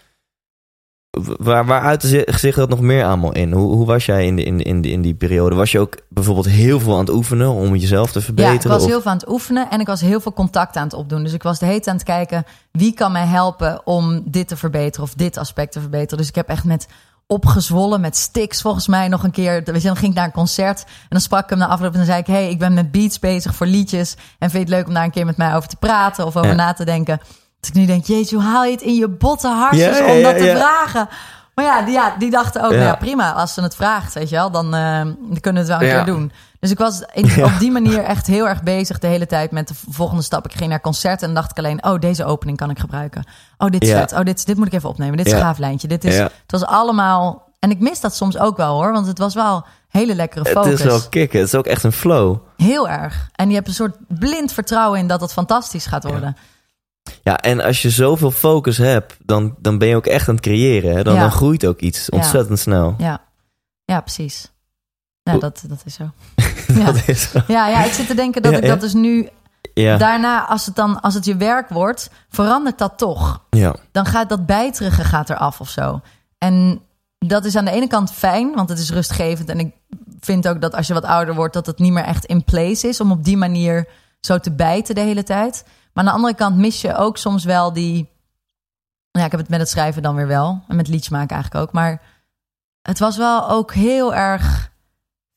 [1.39, 3.53] Waar, waar uitte zi- zich dat nog meer allemaal in?
[3.53, 5.55] Hoe, hoe was jij in, de, in, in, die periode?
[5.55, 8.61] Was je ook bijvoorbeeld heel veel aan het oefenen om jezelf te ja, verbeteren?
[8.61, 10.85] ik was of- heel veel aan het oefenen en ik was heel veel contact aan
[10.85, 11.23] het opdoen.
[11.23, 14.49] Dus ik was de hele tijd aan het kijken wie kan mij helpen om dit
[14.49, 16.19] te verbeteren of dit aspect te verbeteren.
[16.19, 16.87] Dus ik heb echt met
[17.27, 19.63] opgezwollen met sticks volgens mij nog een keer.
[19.65, 21.91] Weet je, dan ging ik naar een concert en dan sprak ik hem na afloop
[21.93, 24.59] en dan zei ik: hey, ik ben met beats bezig voor liedjes en vind je
[24.59, 26.57] het leuk om daar een keer met mij over te praten of over Ja.
[26.57, 27.21] na te denken.
[27.67, 29.69] Dat ik nu denk: jezus, hoe haal je het in je botte ja,
[30.15, 31.09] om dat te vragen?
[31.55, 32.77] Maar ja, die, ja, die dachten ook, Ja.
[32.77, 35.73] nou ja, prima, als ze het vraagt, weet je wel, dan, eh, dan kunnen we
[35.73, 36.33] het wel een keer doen.
[36.61, 39.69] Dus ik was in- op die manier echt heel erg bezig de hele tijd met
[39.69, 40.45] de volgende stap.
[40.45, 43.25] Ik ging naar concerten en dacht ik alleen, oh, deze opening kan ik gebruiken.
[43.59, 44.13] Oh, dit is vet.
[44.13, 45.17] Oh, dit, dit moet ik even opnemen.
[45.17, 45.89] Dit is een gaaf lijntje.
[45.89, 46.17] Dit is.
[46.19, 47.43] Het was allemaal...
[47.59, 50.53] En ik mis dat soms ook wel hoor, want het was wel hele lekkere Het
[50.53, 50.73] focus.
[50.73, 51.39] is wel kicken.
[51.39, 52.37] Het is ook echt een flow.
[52.57, 53.29] Heel erg.
[53.35, 56.37] En je hebt een soort blind vertrouwen in dat het fantastisch gaat worden.
[56.37, 56.43] Ja,
[57.23, 60.97] en als je zoveel focus hebt, dan, dan ben je ook echt aan het creëren.
[60.97, 61.03] Hè?
[61.03, 61.21] Dan, Ja.
[61.21, 62.95] dan groeit ook iets ontzettend snel.
[62.99, 63.21] Ja,
[63.85, 64.53] ja precies.
[65.23, 66.11] Ja, Hoe- dat, dat is zo.
[66.75, 66.85] Ja.
[66.85, 67.41] Dat is zo.
[67.49, 68.71] Ja, ja, ik zit te denken dat Ja, ik ja.
[68.71, 69.29] dat dus nu...
[69.75, 69.97] Ja.
[69.97, 73.45] Daarna, als het, dan, als het je werk wordt, verandert dat toch.
[73.51, 73.75] ja.
[73.93, 76.01] dan gaat dat bijterige gaat eraf of zo.
[76.39, 76.81] En
[77.19, 79.49] dat is aan de ene kant fijn, want het is rustgevend.
[79.49, 79.75] En ik
[80.21, 82.89] vind ook dat als je wat ouder wordt, dat het niet meer echt in place
[82.89, 83.89] is om op die manier
[84.21, 85.65] zo te bijten de hele tijd.
[85.95, 88.13] Maar aan de andere kant mis je ook soms wel die.
[89.11, 90.63] Ja, ik heb het met het schrijven dan weer wel.
[90.69, 91.73] En met liedjes maken eigenlijk ook.
[91.73, 92.03] Maar
[92.83, 94.73] het was wel ook heel erg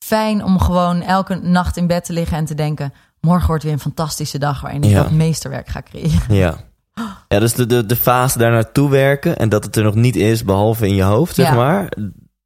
[0.04, 3.72] fijn om gewoon elke nacht in bed te liggen en te denken: morgen wordt weer
[3.72, 5.02] een fantastische dag waarin ik Ja.
[5.02, 6.34] dat meesterwerk ga creëren.
[6.34, 6.56] Ja.
[7.28, 10.16] Ja, dus de, de, de fase daar naartoe werken en dat het er nog niet
[10.16, 11.54] is, behalve in je hoofd, zeg Ja.
[11.54, 11.92] maar.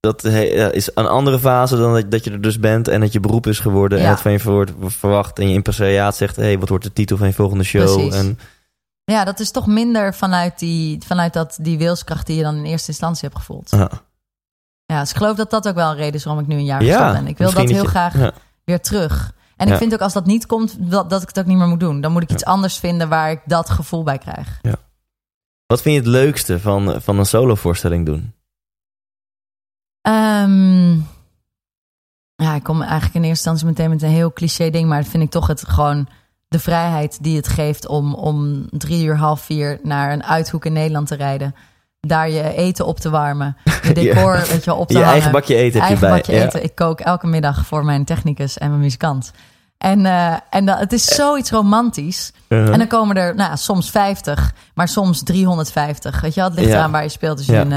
[0.02, 3.20] Dat is een andere fase dan dat, dat je er dus bent en dat je
[3.20, 6.58] beroep is geworden en het van je wordt verwacht en je impresariaat zegt, hé, hey,
[6.58, 7.94] wat wordt de titel van je volgende show?
[7.94, 8.14] Precies.
[8.14, 8.38] En,
[9.04, 12.64] Ja, dat is toch minder vanuit, die, vanuit dat, die wilskracht die je dan in
[12.64, 13.70] eerste instantie hebt gevoeld.
[13.70, 13.90] ja.
[14.86, 16.64] Ja, dus ik geloof dat dat ook wel een reden is waarom ik nu een
[16.64, 17.26] jaar Ja, ben.
[17.26, 18.32] Ik wil dat heel je- graag ja.
[18.64, 19.32] weer terug.
[19.56, 21.66] En ik vind ook als dat niet komt, dat, dat ik het ook niet meer
[21.68, 22.00] moet doen.
[22.00, 24.60] Dan moet ik iets anders vinden waar ik dat gevoel bij krijg.
[25.66, 28.32] Wat vind je het leukste van, van een solovoorstelling doen?
[30.02, 30.92] Ehm,
[32.34, 35.10] ja, ik kom eigenlijk in eerste instantie meteen met een heel cliché ding, maar dat
[35.10, 36.08] vind ik toch het gewoon
[36.48, 40.72] de vrijheid die het geeft om om drie uur half vier naar een uithoek in
[40.72, 41.54] Nederland te rijden.
[42.00, 43.56] Daar je eten op te warmen.
[43.82, 44.46] Je decor, Ja.
[44.46, 45.12] weet je, op te Je hangen.
[45.12, 46.10] eigen bakje eten heb je eigen bij.
[46.16, 46.44] bakje ja.
[46.44, 46.62] eten.
[46.64, 49.32] Ik kook elke middag voor mijn technicus en mijn muzikant.
[49.78, 52.32] En, eh, en dat, het is zoiets romantisch.
[52.48, 52.72] Uh-huh.
[52.72, 56.20] En dan komen er nou, soms 50, maar soms 350.
[56.20, 56.74] Weet je het ligt Ja.
[56.76, 57.38] eraan waar je speelt.
[57.38, 57.60] Als je Ja.
[57.60, 57.72] in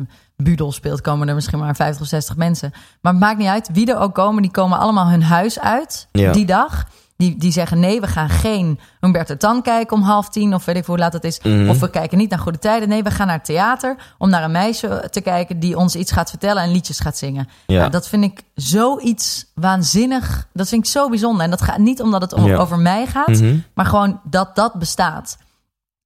[0.00, 0.06] eh
[0.42, 2.70] Budel speelt, komen er misschien maar 50 of 60 mensen.
[3.00, 3.68] Maar het maakt niet uit.
[3.72, 6.32] Wie er ook komen, die komen allemaal hun huis uit Ja.
[6.32, 6.84] die dag.
[7.16, 10.76] Die, die zeggen nee, we gaan geen Humberto Tan kijken om half tien of weet
[10.76, 11.40] ik hoe laat het is.
[11.42, 11.68] Mhm.
[11.68, 12.88] Of we kijken niet naar Goede Tijden.
[12.88, 16.12] Nee, we gaan naar het theater om naar een meisje te kijken die ons iets
[16.12, 17.48] gaat vertellen en liedjes gaat zingen.
[17.66, 17.78] Ja.
[17.78, 20.46] Nou, dat vind ik zoiets waanzinnig.
[20.52, 21.44] Dat vind ik zo bijzonder.
[21.44, 22.56] En dat gaat niet omdat het Ja.
[22.56, 23.58] over mij gaat, Mhm.
[23.74, 25.36] maar gewoon dat dat bestaat.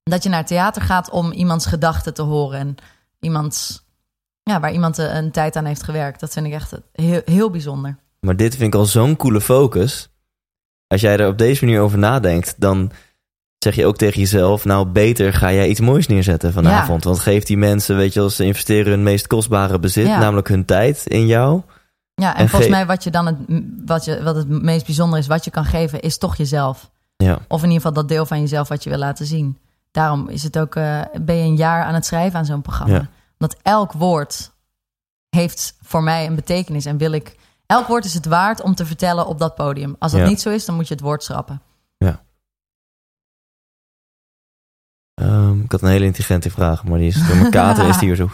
[0.03, 2.59] Dat je naar het theater gaat om iemands gedachten te horen.
[2.59, 2.75] En
[3.19, 3.84] iemands,
[4.51, 6.19] ja, waar iemand eh, een tijd aan heeft gewerkt.
[6.19, 7.95] Dat vind ik echt heel, heel bijzonder.
[8.19, 10.09] Maar dit vind ik al zo'n coole focus.
[10.87, 12.91] Als jij er op deze manier over nadenkt, dan
[13.57, 14.65] zeg je ook tegen jezelf...
[14.65, 17.03] nou, beter ga jij iets moois neerzetten vanavond.
[17.03, 20.07] Want geef die mensen, weet je wel, ze investeren hun meest kostbare bezit...
[20.07, 20.19] Ja.
[20.19, 21.61] namelijk hun tijd in jou.
[22.13, 23.35] Ja, en En volgens ge- mij wat je dan het,
[23.85, 26.91] wat, je, wat het meest bijzonder is, wat je kan geven, is toch jezelf.
[27.17, 29.57] Ja, Of in ieder geval dat deel van jezelf wat je wil laten zien.
[29.91, 32.93] Daarom is het ook, eh, ben je een jaar aan het schrijven aan zo'n programma.
[32.93, 33.07] Ja.
[33.37, 34.51] Want elk woord
[35.29, 37.35] heeft voor mij een betekenis en wil ik.
[37.65, 39.95] Elk woord is het waard om te vertellen op dat podium.
[39.99, 40.27] Als dat Ja.
[40.27, 41.61] niet zo is, dan moet je het woord schrappen.
[45.15, 48.07] Ehm, ik had een hele intelligente vraag, maar die is door mijn kater is die
[48.07, 48.29] hier zo,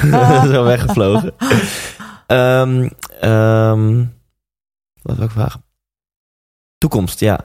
[0.52, 1.34] zo weggevlogen.
[2.26, 2.88] Ehm
[3.20, 4.04] ehm,
[5.02, 5.64] wat wil ik vragen?
[6.78, 7.44] Toekomst, ja.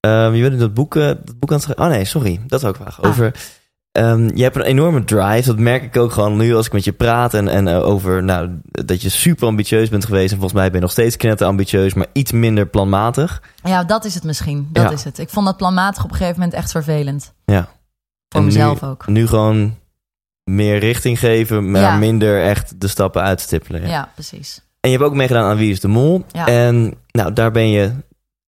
[0.00, 1.84] Je in dat boek, eh, dat boek aan het schrijven.
[1.84, 3.04] Oh nee, sorry, dat wil ik vragen.
[3.04, 3.32] Ah.
[3.92, 6.84] Ehm, je hebt een enorme drive, dat merk ik ook gewoon nu als ik met
[6.84, 7.34] je praat.
[7.34, 10.30] En, en eh, over nou, dat je super ambitieus bent geweest.
[10.32, 13.42] En volgens mij ben je nog steeds knetter ambitieus, maar iets minder planmatig.
[13.62, 14.68] Ja, dat is het misschien.
[14.72, 14.90] Dat Ja.
[14.90, 15.18] is het.
[15.18, 17.32] Ik vond dat planmatig op een gegeven moment echt vervelend.
[17.44, 17.68] Ja.
[18.28, 19.06] Voor En mezelf nu, ook.
[19.06, 19.76] Nu gewoon
[20.44, 21.96] meer richting geven, maar Ja.
[21.96, 23.80] minder echt de stappen uitstippelen.
[23.80, 23.88] Ja.
[23.88, 24.10] Ja.
[24.14, 24.62] precies.
[24.80, 26.24] En je hebt ook meegedaan aan Wie is de Mol.
[26.32, 27.92] En nou, daar ben je,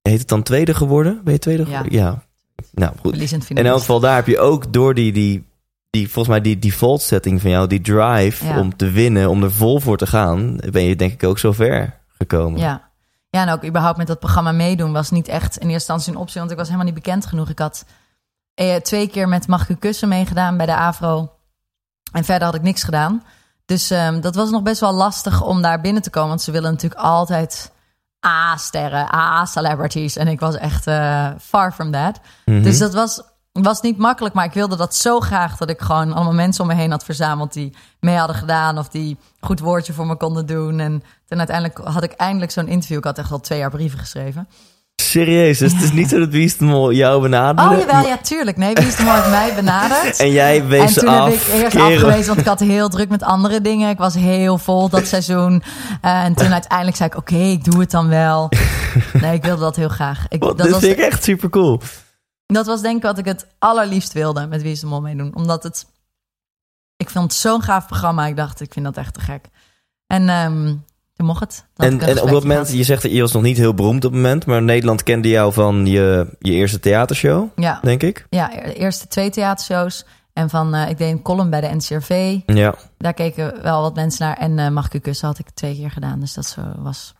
[0.03, 1.20] heet het dan tweede geworden?
[1.24, 1.92] Ben je tweede geworden?
[1.92, 2.22] Ja.
[2.72, 3.48] Nou, goed.
[3.48, 5.48] In elk geval, daar heb je ook door die, die,
[5.90, 8.59] die volgens mij die default setting van jou, die drive Ja.
[8.59, 11.52] om te winnen, om er vol voor te gaan, ben je denk ik ook zo
[11.52, 12.61] ver gekomen.
[12.61, 12.90] Ja.
[13.30, 16.18] ja, en ook überhaupt met dat programma meedoen was niet echt in eerste instantie een
[16.18, 17.48] optie, want ik was helemaal niet bekend genoeg.
[17.48, 17.85] Ik had
[18.54, 21.30] eh, twee keer met Mag ik kussen meegedaan bij de AVRO
[22.12, 23.24] en verder had ik niks gedaan.
[23.64, 26.50] Dus ehm, dat was nog best wel lastig om daar binnen te komen, want ze
[26.50, 27.72] willen natuurlijk altijd
[28.26, 30.16] A-sterren, A-celebrities.
[30.16, 32.20] En ik was echt eh, far from that.
[32.44, 32.62] Mhm.
[32.62, 36.12] Dus dat was, was niet makkelijk, maar ik wilde dat zo graag dat ik gewoon
[36.12, 39.92] allemaal mensen om me heen had verzameld die mee hadden gedaan of die goed woordje
[39.92, 40.80] voor me konden doen.
[40.80, 42.98] En toen uiteindelijk had ik eindelijk zo'n interview.
[42.98, 44.48] Ik had echt al twee jaar brieven geschreven.
[45.00, 47.74] Serieus, dus het is niet zo dat Wie is de Mol jou benaderde.
[47.74, 48.56] Oh jawel, ja tuurlijk.
[48.56, 50.18] Nee, wie is de Mol heeft mij benaderd.
[50.18, 51.28] En jij wees En ze toen af.
[51.28, 53.90] heb ik eerst afgewezen, want ik had heel druk met andere dingen.
[53.90, 55.62] Ik was heel vol dat seizoen.
[56.00, 58.48] Eh, en toen uiteindelijk zei ik, oké, ik doe het dan wel.
[59.12, 60.24] Nee, ik wilde dat heel graag.
[60.28, 61.80] Ik, Wat, dat, vind ik echt super cool.
[62.46, 65.34] dat was denk ik wat ik het allerliefst wilde met Wie is de Mol meedoen.
[65.34, 65.86] Omdat het...
[66.96, 68.26] Ik vond het zo'n gaaf programma.
[68.26, 69.44] Ik dacht, ik vind dat echt te gek.
[70.06, 70.74] En ehm,
[71.24, 71.64] mocht het.
[71.76, 74.12] En, en op dat moment, je zegt dat je was nog niet heel beroemd op
[74.12, 78.26] het moment, maar Nederland kende jou van je, je eerste theatershow, Ja, denk ik.
[78.30, 80.04] ja, e- eerste twee theatershows.
[80.33, 82.38] En van, eh, ik deed een column bij de NCRV.
[82.46, 82.74] Ja.
[82.98, 84.37] Daar keken wel wat mensen naar.
[84.37, 86.20] En eh, Mag ik u kussen had ik twee keer gedaan.
[86.20, 87.14] Dus dat zo was...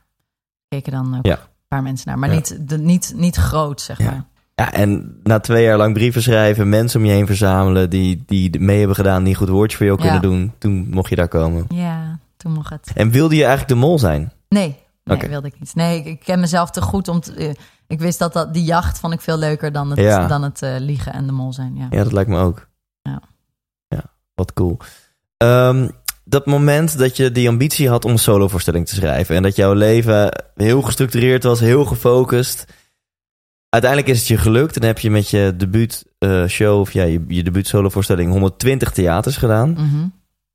[0.67, 1.33] Keken dan ook Ja.
[1.33, 2.19] een paar mensen naar.
[2.19, 2.35] Maar Ja.
[2.35, 4.05] niet, de, niet, niet groot, zeg Ja.
[4.05, 4.23] maar.
[4.55, 8.59] ja, en na twee jaar lang brieven schrijven, mensen om je heen verzamelen die, die
[8.59, 11.27] mee hebben gedaan, die een goed woordje voor jou kunnen doen, toen mocht je daar
[11.27, 11.65] komen.
[11.69, 12.91] Ja, toen mocht het.
[12.93, 14.31] En wilde je eigenlijk de mol zijn?
[14.49, 15.75] Nee, nee wilde ik niet.
[15.75, 17.33] Nee, ik, ik ken mezelf te goed om te...
[17.33, 17.53] eh,
[17.87, 20.27] ik wist dat, dat die jacht vond ik veel leuker dan het, Ja.
[20.27, 21.75] dan het eh, liegen en de mol zijn.
[21.75, 21.87] Ja.
[21.89, 22.67] Ja, dat lijkt me ook.
[23.01, 23.21] Ja.
[23.87, 24.03] Ja,
[24.35, 24.77] wat cool.
[25.37, 25.89] Ehm,
[26.23, 29.73] dat moment dat je die ambitie had om een solovoorstelling te schrijven en dat jouw
[29.73, 32.65] leven heel gestructureerd was, heel gefocust.
[33.69, 37.03] Uiteindelijk is het je gelukt en heb je met je debuut eh, show of ja,
[37.03, 39.71] je, je debuut solovoorstelling 120 theaters gedaan.
[39.71, 40.07] Mhm.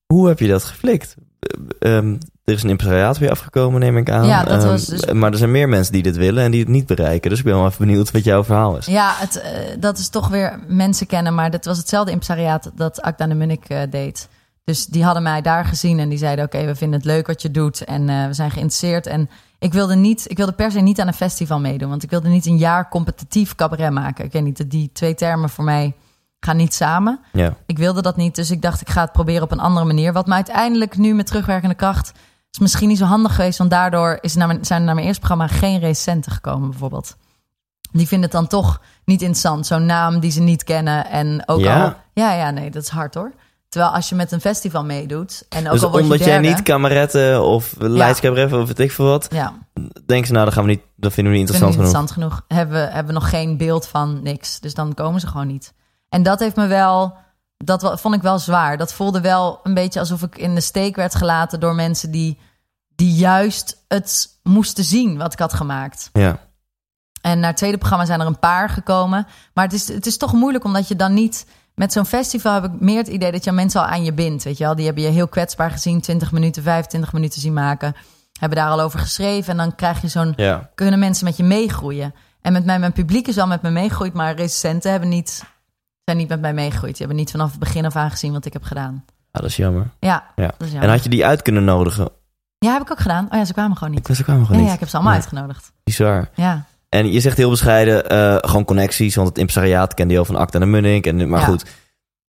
[0.06, 1.16] Hoe heb je dat geflikt?
[1.40, 4.26] Eh, ehm, er is een impresariaat weer afgekomen, neem ik aan.
[4.26, 6.60] Ja, dat Ehm, was dus- Maar er zijn meer mensen die dit willen en die
[6.60, 7.30] het niet bereiken.
[7.30, 8.86] Dus ik ben wel even benieuwd wat jouw verhaal is.
[8.86, 11.34] Ja, het, eh, dat is toch weer mensen kennen.
[11.34, 14.28] Maar dat was hetzelfde impresariaat dat Akda de Munnik eh, deed.
[14.64, 16.44] Dus die hadden mij daar gezien en die zeiden...
[16.44, 19.06] oké, we vinden het leuk wat je doet en we zijn geïnteresseerd.
[19.06, 21.88] En ik wilde, niet, ik wilde per se niet aan een festival meedoen...
[21.88, 24.24] want ik wilde niet een jaar competitief cabaret maken.
[24.24, 25.94] Ik weet niet, die twee termen voor mij
[26.46, 27.20] ga niet samen.
[27.32, 27.54] Ja.
[27.66, 30.12] Ik wilde dat niet, dus ik dacht ik ga het proberen op een andere manier.
[30.12, 32.12] Wat me uiteindelijk nu met terugwerkende kracht
[32.52, 35.26] is misschien niet zo handig geweest, want daardoor is naar mijn, zijn naar mijn eerste
[35.26, 37.16] programma geen recenten gekomen, bijvoorbeeld.
[37.92, 41.60] Die vinden het dan toch niet interessant, zo'n naam die ze niet kennen en ook
[41.60, 41.82] Ja?
[41.84, 41.94] al.
[42.12, 43.32] Ja, ja, nee, dat is hard hoor.
[43.68, 46.38] Terwijl als je met een festival meedoet en ook Dus al word je omdat jij
[46.38, 49.52] niet kameretten of leidscabaret of weet ik veel wat, ja,
[50.06, 51.92] denken ze nou, dat gaan we niet, dat vinden we niet interessant genoeg.
[51.94, 52.58] interessant genoeg.
[52.58, 54.60] Hebben, we- hebben nog geen beeld van niks.
[54.60, 55.72] Dus dan komen ze gewoon niet.
[56.08, 57.16] En dat heeft me wel.
[57.56, 58.76] Dat vond ik wel zwaar.
[58.76, 62.38] Dat voelde wel een beetje alsof ik in de steek werd gelaten door mensen die,
[62.94, 66.10] die juist het moesten zien wat ik had gemaakt.
[66.12, 66.38] Ja.
[67.20, 69.26] En naar het tweede programma zijn er een paar gekomen.
[69.54, 71.46] Maar het is, het is toch moeilijk omdat je dan niet.
[71.74, 74.44] Met zo'n festival heb ik meer het idee dat je mensen al aan je bindt.
[74.44, 74.74] Weet je wel?
[74.74, 77.96] Die hebben je heel kwetsbaar gezien, 20 minuten, 25 minuten zien maken.
[78.40, 79.50] Hebben daar al over geschreven.
[79.50, 80.70] En dan krijg je zo'n Ja.
[80.74, 82.14] kunnen mensen met je meegroeien.
[82.40, 85.44] En met mij, mijn publiek is wel met me meegegroeid, maar recensenten hebben niet,
[86.06, 86.96] zijn niet met mij meegegroeid.
[86.96, 89.04] Die hebben niet vanaf het begin af aan gezien wat ik heb gedaan.
[89.32, 89.90] ja, dat is jammer.
[90.00, 90.42] Ja, Ja.
[90.46, 90.82] dat is jammer.
[90.82, 92.08] En had je die uit kunnen nodigen?
[92.58, 93.26] Ja, heb ik ook gedaan.
[93.30, 94.00] Oh ja, ze kwamen gewoon niet.
[94.00, 94.66] Ik wist ook helemaal Ja, niet.
[94.66, 95.22] ja, ik heb ze allemaal Nee.
[95.22, 95.72] uitgenodigd.
[95.84, 96.28] Bizar.
[96.34, 100.24] Ja, En je zegt heel bescheiden, eh, gewoon connecties, want het impresariaat kende je al
[100.24, 101.06] van Acta en Munnik.
[101.06, 101.46] En, maar Ja.
[101.46, 101.64] goed,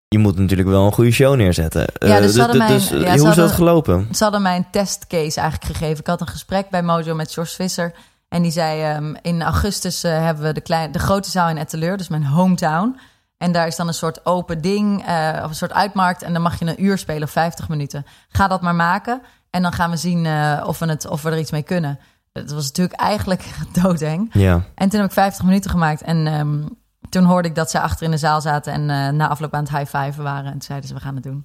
[0.08, 1.86] je moet natuurlijk wel een goede show neerzetten.
[1.98, 4.08] Ja, Eh, dus ze hadden mijn- dus, ja, ze hoe is dat gelopen?
[4.14, 5.98] ze hadden mij een testcase eigenlijk gegeven.
[6.00, 7.92] Ik had een gesprek bij Mojo met George Visser.
[8.28, 11.58] En die zei, ehm, in augustus eh, hebben we de, klein, de grote zaal in
[11.58, 12.98] Etteleur, dus mijn hometown.
[13.38, 16.22] En daar is dan een soort open ding, eh, of een soort uitmarkt.
[16.22, 18.06] En dan mag je een uur spelen of 50 minuten.
[18.28, 19.22] Ga dat maar maken.
[19.50, 21.98] En dan gaan we zien eh, of, we het, of we er iets mee kunnen.
[22.32, 23.44] Dat was natuurlijk eigenlijk
[23.82, 24.30] doodeng.
[24.32, 26.02] Ja, En toen heb ik 50 minuten gemaakt.
[26.02, 26.62] En ehm,
[27.08, 29.64] toen hoorde ik dat zij achter in de zaal zaten en eh, na afloop aan
[29.64, 30.44] het high-fiven waren.
[30.44, 31.44] En toen zeiden ze, we gaan het doen.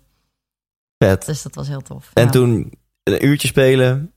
[0.98, 1.26] vet.
[1.26, 2.10] Dus dat was heel tof.
[2.14, 2.30] En Ja.
[2.30, 2.74] toen
[3.04, 4.14] een uurtje spelen.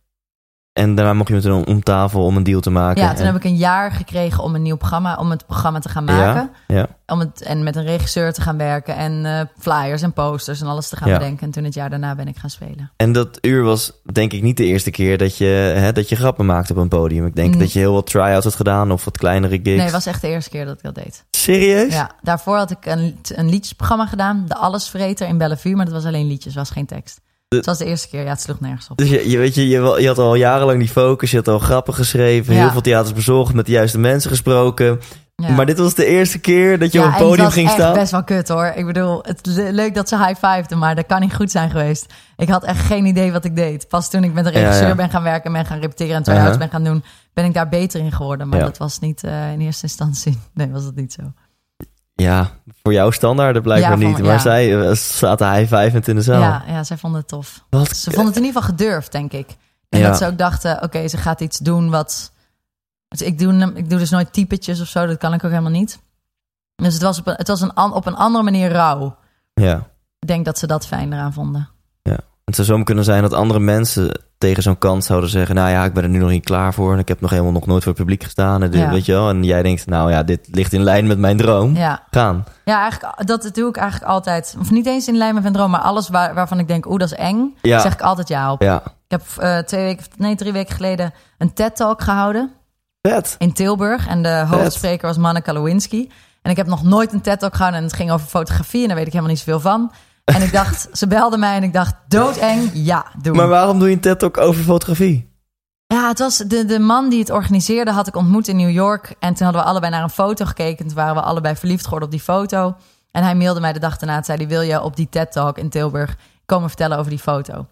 [0.75, 3.03] En daarna mocht je met om, tafel om een deal te maken.
[3.03, 5.79] Ja, toen En- heb ik een jaar gekregen om een nieuw programma, om het programma
[5.79, 6.51] te gaan maken.
[6.67, 6.87] ja.
[7.07, 10.67] Om het, en met een regisseur te gaan werken en eh, flyers en posters en
[10.67, 11.19] alles te gaan Ja.
[11.19, 11.47] bedenken.
[11.47, 12.91] En toen het jaar daarna ben ik gaan spelen.
[12.97, 15.45] En dat uur was denk ik niet de eerste keer dat je,
[15.77, 17.27] hè, dat je grappen maakte op een podium.
[17.27, 19.69] Ik denk dat je heel wat try-outs had gedaan of wat kleinere gigs.
[19.69, 21.25] Nee, het was echt de eerste keer dat ik dat deed.
[21.31, 21.93] Serieus?
[21.95, 26.05] Ja, daarvoor had ik een, een liedjesprogramma gedaan, De Allesvreter in Bellevue, maar dat was
[26.05, 27.21] alleen liedjes, was geen tekst.
[27.57, 28.97] Het was de eerste keer, ja, het sloeg nergens op.
[28.97, 31.59] Dus je, je, weet je, je, je had al jarenlang die focus, je had al
[31.59, 32.61] grappen geschreven, Ja.
[32.61, 35.01] heel veel theaters bezocht, met de juiste mensen gesproken.
[35.37, 35.51] Ja.
[35.51, 37.67] Maar dit was de eerste keer dat je ja, op een het podium was ging
[37.67, 37.93] echt staan.
[37.95, 38.73] best wel kut hoor.
[38.77, 42.13] Ik bedoel, het le- leuk dat ze high-fiveden, maar dat kan niet goed zijn geweest.
[42.37, 43.89] Ik had echt geen idee wat ik deed.
[43.89, 44.95] Pas toen ik met een Ja, regisseur ja.
[44.95, 46.59] ben gaan werken en ben gaan repeteren en try-outs Uh-huh.
[46.61, 48.49] ben gaan doen, ben ik daar beter in geworden.
[48.49, 48.65] Maar Ja.
[48.65, 50.39] dat was niet eh, in eerste instantie.
[50.55, 51.23] Nee, was dat niet zo.
[52.15, 52.51] Ja,
[52.83, 54.19] voor jouw standaarden blijkbaar Ja, niet.
[54.19, 54.39] maar ja.
[54.39, 56.41] zij eh, zaten high-fivend in de zaal.
[56.41, 57.65] Ja, ja, zij vonden het tof.
[57.71, 57.97] Wat?
[57.97, 59.57] Ze vonden het in ieder geval gedurfd, denk ik.
[59.89, 60.09] En Ja.
[60.09, 62.33] dat ze ook dachten, oké, ze gaat iets doen wat...
[63.09, 65.71] Dus ik, doe, ik doe dus nooit typetjes of zo, dat kan ik ook helemaal
[65.71, 65.99] niet.
[66.77, 69.17] Dus het was op een, het was een, op een andere manier rauw.
[69.55, 69.77] Ja.
[70.19, 71.69] Ik denk dat ze dat fijn eraan vonden.
[72.45, 75.55] Het zou zo kunnen zijn dat andere mensen tegen zo'n kant zouden zeggen...
[75.55, 76.93] nou ja, ik ben er nu nog niet klaar voor...
[76.93, 78.63] en ik heb nog helemaal nog nooit voor het publiek gestaan.
[78.63, 78.91] En, dit, Ja.
[78.91, 79.29] weet je wel?
[79.29, 81.77] en jij denkt, nou ja, dit ligt in lijn met mijn droom.
[81.77, 82.45] Ja, Gaan.
[82.65, 84.57] ja eigenlijk, dat doe ik eigenlijk altijd.
[84.61, 86.99] Of niet eens in lijn met mijn droom, maar alles waar, waarvan ik denk, oeh,
[86.99, 87.57] dat is eng.
[87.63, 87.79] Ja.
[87.81, 88.63] Zeg ik altijd ja op.
[88.63, 92.51] Ja, Ik heb eh, twee weken, nee, drie weken geleden een TED-talk gehouden
[93.03, 93.35] vet.
[93.39, 94.07] in Tilburg.
[94.07, 96.09] En de hoofdspreker was Manneke Lewinsky.
[96.43, 98.81] En ik heb nog nooit een TED-talk gehouden en het ging over fotografie.
[98.83, 99.93] En daar weet ik helemaal niet zoveel van.
[100.25, 103.37] En ik dacht, ze belde mij en ik dacht, doodeng, ja, doen.
[103.37, 105.33] Maar waarom doe je een TED-talk over fotografie?
[105.87, 109.15] Ja, het was de, de man die het organiseerde, had ik ontmoet in New York.
[109.19, 110.87] En toen hadden we allebei naar een foto gekeken.
[110.87, 112.75] Toen waren we allebei verliefd geworden op die foto.
[113.11, 114.17] En hij mailde mij de dag daarna.
[114.17, 117.67] Het zei hij, wil je op die TED-talk in Tilburg komen vertellen over die foto?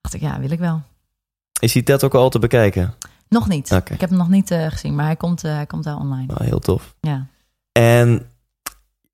[0.00, 0.82] dacht ik, ja, wil ik wel.
[1.60, 2.94] Is die TED ook al te bekijken?
[3.28, 3.70] Nog niet.
[3.70, 6.32] Ik heb hem nog niet eh, gezien, maar hij komt, eh, hij komt wel online.
[6.32, 6.94] Oh, heel tof.
[7.00, 7.26] Ja.
[7.72, 8.26] En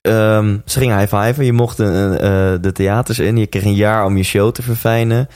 [0.01, 1.45] ehm, ze gingen high-fiven.
[1.45, 3.37] Je mocht eh, eh, de theaters in.
[3.37, 5.29] Je kreeg een jaar om je show te verfijnen.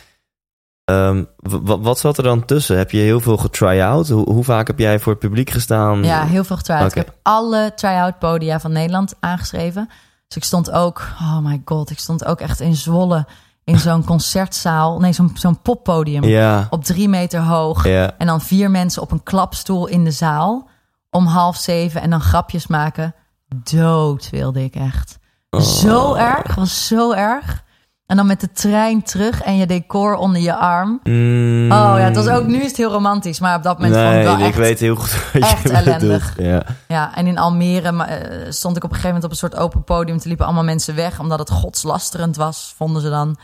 [0.84, 1.24] Ehm,
[1.62, 2.76] wat zat er dan tussen?
[2.78, 4.08] Heb je heel veel getry-out?
[4.08, 6.02] Hoe, hoe vaak heb jij voor het publiek gestaan?
[6.04, 6.90] Ja, heel veel getry-out.
[6.90, 9.88] Ik heb alle try-out podia van Nederland aangeschreven.
[10.26, 13.26] Dus ik stond ook, oh my god, ik stond ook echt in Zwolle
[13.64, 15.00] in zo'n concertzaal.
[15.00, 17.88] Nee, zo'n zo'n poppodium Ja, op drie meter hoog.
[17.88, 18.14] ja.
[18.18, 20.68] En dan vier mensen op een klapstoel in de zaal
[21.10, 23.14] om half zeven en dan grapjes maken.
[23.62, 25.18] Dood wilde ik echt.
[25.50, 25.60] Oh.
[25.60, 27.62] Zo erg, was zo erg.
[28.06, 31.00] En dan met de trein terug en je decor onder je arm.
[31.02, 31.72] Mm.
[31.72, 34.16] Oh ja, het was ook, nu is het heel romantisch, maar op dat moment vond
[34.16, 35.86] ik wel ik echt weet heel goed wat echt je bedoelt.
[35.86, 36.34] ellendig.
[36.38, 36.62] Ja.
[36.88, 39.84] Ja, en in Almere eh, stond ik op een gegeven moment op een soort open
[39.84, 40.18] podium.
[40.18, 43.36] Toen liepen allemaal mensen weg, omdat het godslasterend was, vonden ze dan.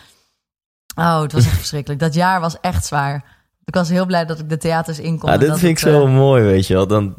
[0.95, 2.01] Oh, het was echt verschrikkelijk.
[2.01, 3.25] Dat jaar was echt zwaar.
[3.65, 5.31] Ik was heel blij dat ik de theaters in kon.
[5.31, 6.87] Ah, dit dat vind ik zo eh, mooi, weet je wel.
[6.87, 7.15] Dan,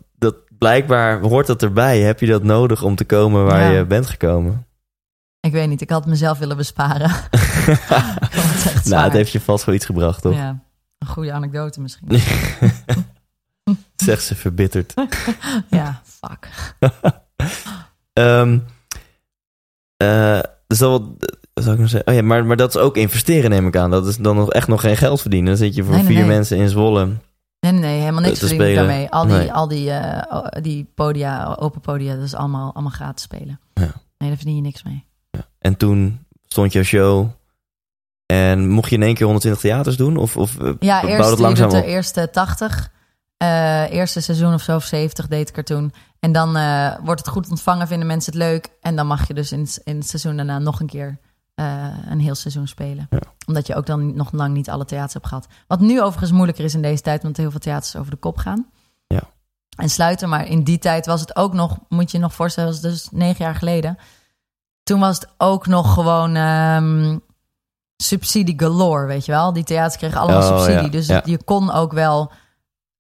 [0.62, 2.00] blijkbaar hoort dat erbij.
[2.00, 3.78] Heb je dat nodig om te komen waar Ja.
[3.78, 4.66] je bent gekomen?
[5.40, 7.10] Ik weet niet, ik had mezelf willen besparen.
[7.10, 10.34] Het Nou, het heeft je vast wel iets gebracht, toch?
[10.34, 10.60] Ja,
[10.98, 12.08] een goede anekdote misschien.
[13.96, 14.94] Zegt ze verbitterd.
[15.70, 16.50] ja, fuck.
[20.68, 21.02] Dus dat
[21.54, 22.08] wat, ik nog zeggen?
[22.10, 23.92] Oh ja, maar, maar dat is ook investeren, neem ik aan.
[23.92, 25.50] Dat is dan nog echt nog geen geld verdienen.
[25.50, 26.36] Dan zit je voor Nee, nee, vier nee.
[26.36, 27.10] mensen in Zwolle.
[27.62, 28.88] Nee, nee, helemaal niks Te verdien ik spelen.
[28.88, 29.10] daarmee.
[29.10, 29.54] Al die, Nee.
[29.54, 33.60] al die, eh, die podia, open podia, dat is allemaal, allemaal gratis spelen.
[33.74, 33.82] Ja.
[34.18, 35.06] Nee, daar verdien je niks mee.
[35.60, 37.28] En toen stond jouw show.
[38.26, 40.18] En mocht je in één keer 120 theaters doen?
[40.18, 42.92] Of, of eh, Ja, eerst je langzaam doet de eerste 80.
[43.38, 45.94] eh, eerste seizoen of zo, of 70 deed ik er toen.
[46.20, 46.52] En dan
[47.04, 48.70] wordt het goed ontvangen, vinden mensen het leuk.
[48.82, 51.20] En dan mag je dus in, in het seizoen daarna nog een keer
[51.62, 53.08] eh, een heel seizoen spelen.
[53.10, 53.20] Ja.
[53.48, 55.48] Omdat je ook dan nog lang niet alle theaters hebt gehad.
[55.68, 58.38] Wat nu overigens moeilijker is in deze tijd, omdat heel veel theaters over de kop
[58.38, 58.66] gaan.
[59.08, 59.22] Ja.
[59.78, 60.30] En sluiten.
[60.30, 63.08] Maar in die tijd was het ook nog, moet je je nog voorstellen, was dus
[63.12, 63.98] negen jaar geleden.
[64.84, 67.18] Toen was het ook nog gewoon ehm,
[67.98, 69.54] subsidie galore, weet je wel.
[69.54, 70.84] Die theaters kregen allemaal Oh, subsidie.
[70.84, 71.22] ja, Dus ja.
[71.26, 72.32] je kon ook wel...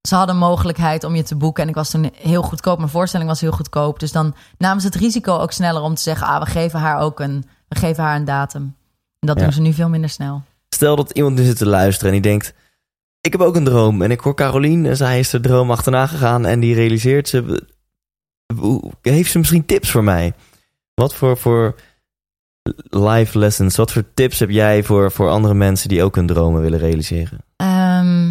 [0.08, 1.64] Ze hadden mogelijkheid om je te boeken.
[1.64, 2.78] En ik was toen heel goedkoop.
[2.78, 4.00] Mijn voorstelling was heel goedkoop.
[4.00, 6.28] Dus dan namen ze het risico ook sneller om te zeggen...
[6.28, 8.62] ah, we geven haar ook een, we geven haar een datum.
[9.20, 9.44] En dat Ja.
[9.44, 10.44] doen ze nu veel minder snel.
[10.70, 12.54] Stel dat iemand nu zit te luisteren en die denkt...
[13.22, 14.02] Ik heb ook een droom.
[14.02, 16.46] En ik hoor Carolien en zij is de droom achterna gegaan.
[16.46, 17.68] En die realiseert ze...
[19.02, 20.34] Heeft ze misschien tips voor mij?
[20.94, 21.76] Wat voor, voor
[22.90, 26.62] life lessons, wat voor tips heb jij voor, voor andere mensen die ook hun dromen
[26.62, 27.40] willen realiseren?
[27.56, 28.28] Ehm,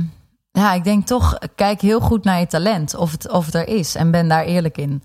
[0.53, 2.95] ja, ik denk toch, kijk heel goed naar je talent.
[2.95, 3.95] Of het, of het er is.
[3.95, 5.03] En ben daar eerlijk in.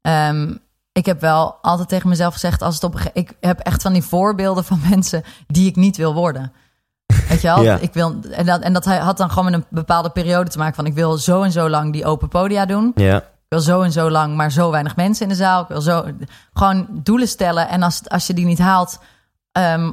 [0.00, 0.54] Ehm,
[0.98, 2.62] ik heb wel altijd tegen mezelf gezegd...
[2.62, 5.22] Als het op, ik heb echt van die voorbeelden van mensen...
[5.46, 6.52] die ik niet wil worden.
[7.28, 7.62] Weet je wel?
[7.62, 7.76] Ja.
[7.76, 10.74] Ik wil, en, dat, en dat had dan gewoon met een bepaalde periode te maken...
[10.74, 12.92] van ik wil zo en zo lang die open podia doen.
[12.94, 15.62] Ja, Ik wil zo en zo lang, maar zo weinig mensen in de zaal.
[15.62, 16.04] Ik wil zo
[16.52, 17.68] gewoon doelen stellen.
[17.68, 18.98] En als, als je die niet haalt,
[19.52, 19.92] ehm,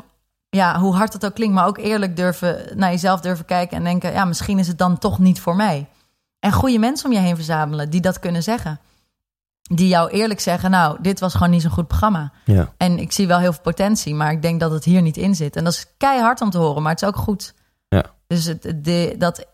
[0.50, 3.84] ja, hoe hard het ook klinkt, maar ook eerlijk durven naar jezelf durven kijken en
[3.84, 5.88] denken: ja, misschien is het dan toch niet voor mij.
[6.40, 8.80] En goede mensen om je heen verzamelen die dat kunnen zeggen.
[9.74, 12.32] Die jou eerlijk zeggen: Nou, dit was gewoon niet zo'n goed programma.
[12.44, 15.18] ja, En ik zie wel heel veel potentie, maar ik denk dat het hier niet
[15.18, 15.56] in zit.
[15.56, 17.54] En dat is keihard om te horen, maar het is ook goed.
[17.88, 18.04] Ja.
[18.28, 19.46] Dus het, de, dat,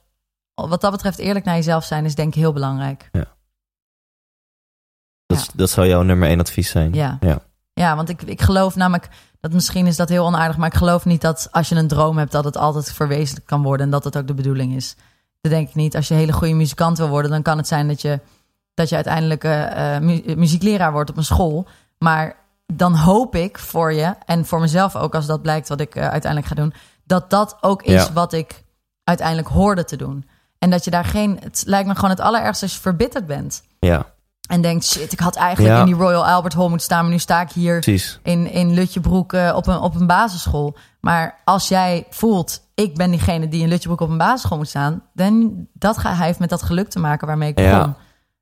[0.53, 3.09] wat dat betreft, eerlijk naar jezelf zijn is denk ik heel belangrijk.
[5.25, 6.93] dat, is- dat zou jouw nummer één advies zijn.
[6.93, 7.17] Ja.
[7.19, 7.39] Ja.
[7.73, 9.09] Ja, want ik, ik geloof namelijk
[9.39, 12.17] dat misschien is dat heel onaardig, maar ik geloof niet dat als je een droom
[12.17, 14.95] hebt, dat het altijd verwezenlijkt kan worden en dat het ook de bedoeling is.
[15.41, 15.95] Dat denk ik niet.
[15.95, 18.19] Als je een hele goede muzikant wil worden, dan kan het zijn dat je,
[18.73, 21.67] dat je uiteindelijk eh, eh, mu- muziekleraar wordt op een school.
[21.97, 22.35] Maar
[22.73, 26.01] dan hoop ik voor je en voor mezelf ook, als dat blijkt wat ik eh,
[26.07, 28.13] uiteindelijk ga doen, dat dat ook is Ja.
[28.13, 28.63] wat ik
[29.03, 30.25] uiteindelijk hoorde te doen.
[30.59, 31.37] En dat je daar geen.
[31.43, 33.63] Het lijkt me gewoon het allerergste als je verbitterd bent.
[33.79, 34.05] ja,
[34.47, 35.79] En denkt, shit, ik had eigenlijk Ja.
[35.79, 38.19] in die Royal Albert Hall moeten staan, maar nu sta ik hier precies.
[38.23, 40.77] in, in Lutjebroek eh, op, een, op een basisschool.
[40.99, 45.03] Maar als jij voelt, ik ben diegene die in Lutjebroek op een basisschool moet staan,
[45.13, 47.95] dan dat ga, hij heeft met dat geluk te maken waarmee ik Ja.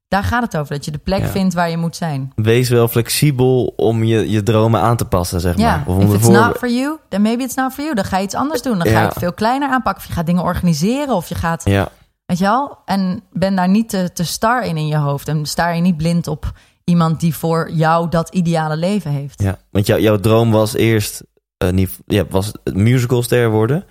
[0.10, 1.28] Daar gaat het over, dat je de plek Ja.
[1.28, 2.32] vindt waar je moet zijn.
[2.36, 5.84] Wees wel flexibel om je, je dromen aan te passen, zeg Ja, maar.
[5.88, 7.96] Of om if it's ervoor- not for you, then maybe it's not for you.
[7.96, 8.78] Dan ga je iets anders doen.
[8.78, 10.02] Dan ga je het veel kleiner aanpakken.
[10.04, 11.16] Of je gaat dingen organiseren.
[11.16, 11.90] Of je gaat, Ja,
[12.26, 12.78] weet je wel?
[12.86, 15.28] En ben daar niet te, te star in in je hoofd.
[15.28, 16.52] En sta je niet blind op
[16.84, 19.42] iemand die voor jou dat ideale leven heeft.
[19.42, 19.58] ja.
[19.72, 21.24] Want jou, jouw droom was eerst
[21.58, 23.86] eh, niet, ja, was musicalster worden.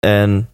[0.00, 0.48] En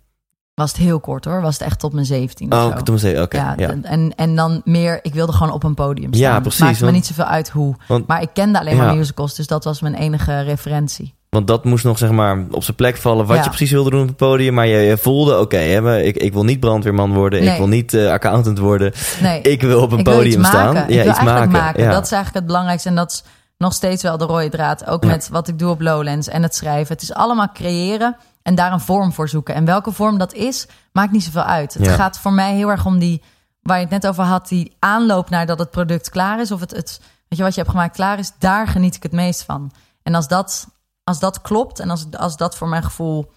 [0.61, 1.41] Was het heel kort hoor.
[1.41, 4.61] Was het echt tot mijn 17 of oh, zei je, oké, ja, En, en dan
[4.65, 6.33] meer, ik wilde gewoon op een podium staan.
[6.33, 7.75] Ja, precies, Maakt me niet zoveel uit hoe.
[7.89, 8.85] Want- maar ik kende alleen Ja.
[8.85, 11.15] maar musicals, dus dat was mijn enige referentie.
[11.29, 14.01] Want dat moest nog zeg maar op zijn plek vallen wat je precies wilde doen
[14.03, 14.55] op het podium.
[14.55, 17.41] Maar je, je voelde, oké, maar ik, ik wil niet brandweerman worden.
[17.43, 17.51] Nee.
[17.51, 18.93] Ik wil niet eh, accountant worden.
[19.21, 20.75] Nee, Ik wil op een ik podium staan.
[20.75, 20.95] maken.
[20.95, 21.51] Ja, iets maken.
[21.51, 21.83] maken.
[21.83, 21.91] Ja.
[21.91, 22.89] Dat is eigenlijk het belangrijkste.
[22.89, 23.23] En dat is
[23.59, 24.87] nog steeds wel de rode draad.
[24.87, 26.95] Ook met wat ik doe op Lowlands en het schrijven.
[26.95, 29.55] Het is allemaal creëren en daar een vorm voor zoeken.
[29.55, 31.75] En welke vorm dat is, maakt niet zoveel uit.
[31.75, 31.95] Het Ja.
[31.95, 33.23] gaat voor mij heel erg om die,
[33.63, 36.53] waar je het net over had, die aanloop naar dat het product klaar is.
[36.53, 39.13] Of het, het weet je, wat je hebt gemaakt klaar is, daar geniet ik het
[39.13, 39.71] meest van.
[40.03, 40.67] En als dat,
[41.05, 43.33] als dat klopt en als, als dat voor mijn gevoel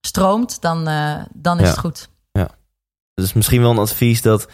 [0.00, 1.70] stroomt, dan, eh, dan is Ja.
[1.70, 2.08] het goed.
[3.14, 4.48] Dus misschien wel een advies dat...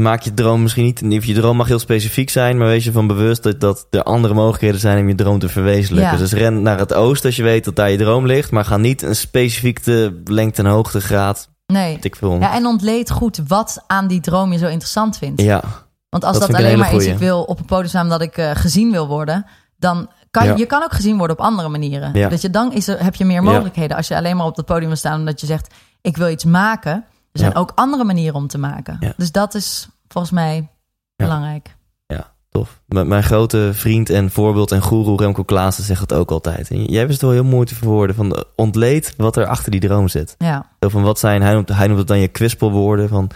[0.00, 1.24] Maak je droom misschien niet...
[1.24, 4.34] Je droom mag heel specifiek zijn, maar wees je van bewust dat, dat er andere
[4.34, 6.12] mogelijkheden zijn om je droom te verwezenlijken.
[6.12, 6.18] Ja.
[6.18, 8.76] Dus ren naar het oosten als je weet dat daar je droom ligt, maar ga
[8.76, 11.48] niet een specifieke lengte en hoogtegraad.
[11.66, 11.94] Nee.
[11.94, 12.38] weet Ik veel.
[12.40, 15.40] Ja, en ontleed goed wat aan die droom je zo interessant vindt.
[15.40, 15.62] Ja,
[16.08, 18.36] Want als Dat dat, alleen maar is, ik wil op een podium staan omdat ik
[18.36, 20.54] eh, gezien wil worden, dan kan Ja.
[20.56, 22.10] je, kan ook gezien worden op andere manieren.
[22.14, 22.28] Ja.
[22.28, 23.96] Dat je dan is er, heb je meer mogelijkheden.
[23.96, 26.44] Als je alleen maar op het podium wil staan omdat je zegt, ik wil iets
[26.44, 27.04] maken.
[27.34, 27.58] Er zijn Ja.
[27.58, 28.96] ook andere manieren om te maken.
[29.00, 29.12] Ja.
[29.16, 30.68] Dus dat is volgens mij
[31.16, 31.76] belangrijk.
[32.50, 32.80] tof.
[32.88, 36.70] M- mijn grote vriend en voorbeeld en guru Remco Klaassen zegt het ook altijd.
[36.70, 38.16] En jij hebt het wel heel mooi te verwoorden.
[38.16, 40.34] Van, eh, ontleed wat er achter die droom zit.
[40.38, 43.08] Ja, Zo van wat zijn, hij noemt, hij noemt het dan je kwispelwoorden.
[43.08, 43.30] Van,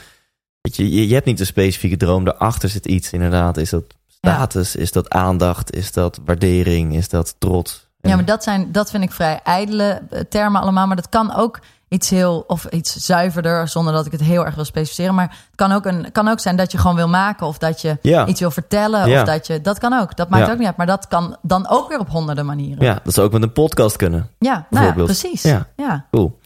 [0.61, 3.57] weet je, je, je hebt niet een specifieke droom, daarachter zit iets inderdaad.
[3.57, 7.89] Is dat status, is dat aandacht, is dat waardering, is dat trots?
[8.01, 10.87] En- ja maar dat, zijn, dat vind ik vrij ijdele eh, termen allemaal.
[10.87, 14.55] Maar dat kan ook iets heel, of iets zuiverder, zonder dat ik het heel erg
[14.55, 15.15] wil specificeren.
[15.15, 17.81] Maar het kan ook, een, kan ook zijn dat je gewoon wil maken, of dat
[17.81, 18.27] je Ja.
[18.27, 19.09] iets wil vertellen.
[19.09, 19.21] Ja.
[19.21, 20.17] Of dat je, dat kan ook.
[20.17, 20.53] Dat maakt Ja.
[20.53, 20.77] ook niet uit.
[20.77, 22.85] Maar dat kan dan ook weer op honderden manieren.
[22.85, 24.31] ja, dat zou ook met een podcast kunnen.
[24.39, 25.43] ja nou precies.
[25.43, 25.67] Ja.
[25.77, 26.39] ja Cool.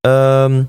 [0.00, 0.64] Ehm,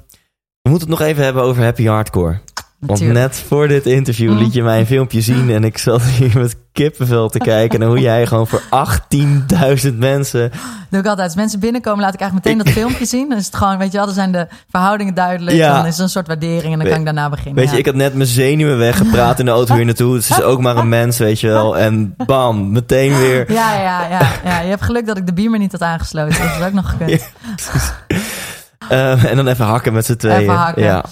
[0.62, 2.40] we moeten het nog even hebben over Happy Hardcore.
[2.80, 3.20] Want natuurlijk.
[3.20, 6.56] net voor dit interview liet je mij een filmpje zien en ik zat hier met
[6.72, 10.52] kippenvel te kijken naar hoe jij gewoon voor 18.000 mensen.
[10.90, 11.28] doe ik altijd.
[11.28, 13.30] Als mensen binnenkomen, laat ik eigenlijk meteen dat filmpje zien.
[13.30, 15.56] Dan is het gewoon, weet je wel, dan zijn de verhoudingen duidelijk.
[15.56, 15.76] Ja.
[15.76, 17.56] Dan is er een soort waardering en dan kan ik daarna beginnen.
[17.56, 17.80] Weet je, ja.
[17.80, 20.16] ik had net mijn zenuwen weggepraat in de auto hier naartoe.
[20.16, 21.78] Het is ook maar een mens, weet je wel.
[21.90, 23.52] En bam, meteen weer.
[23.52, 24.60] Ja, ja, ja, ja.
[24.68, 26.40] Je hebt geluk dat ik de beamer niet had aangesloten.
[26.42, 27.32] Dat is ook nog gekund.
[28.90, 30.40] Ehm, en dan even hakken met z'n tweeën.
[30.40, 30.84] Even hakken.
[30.84, 31.06] Ja,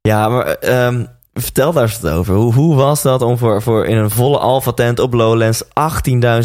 [0.00, 2.34] ja maar ehm, vertel daar eens over.
[2.34, 5.64] Hoe, hoe was dat om voor, voor in een volle alpha tent op Lowlands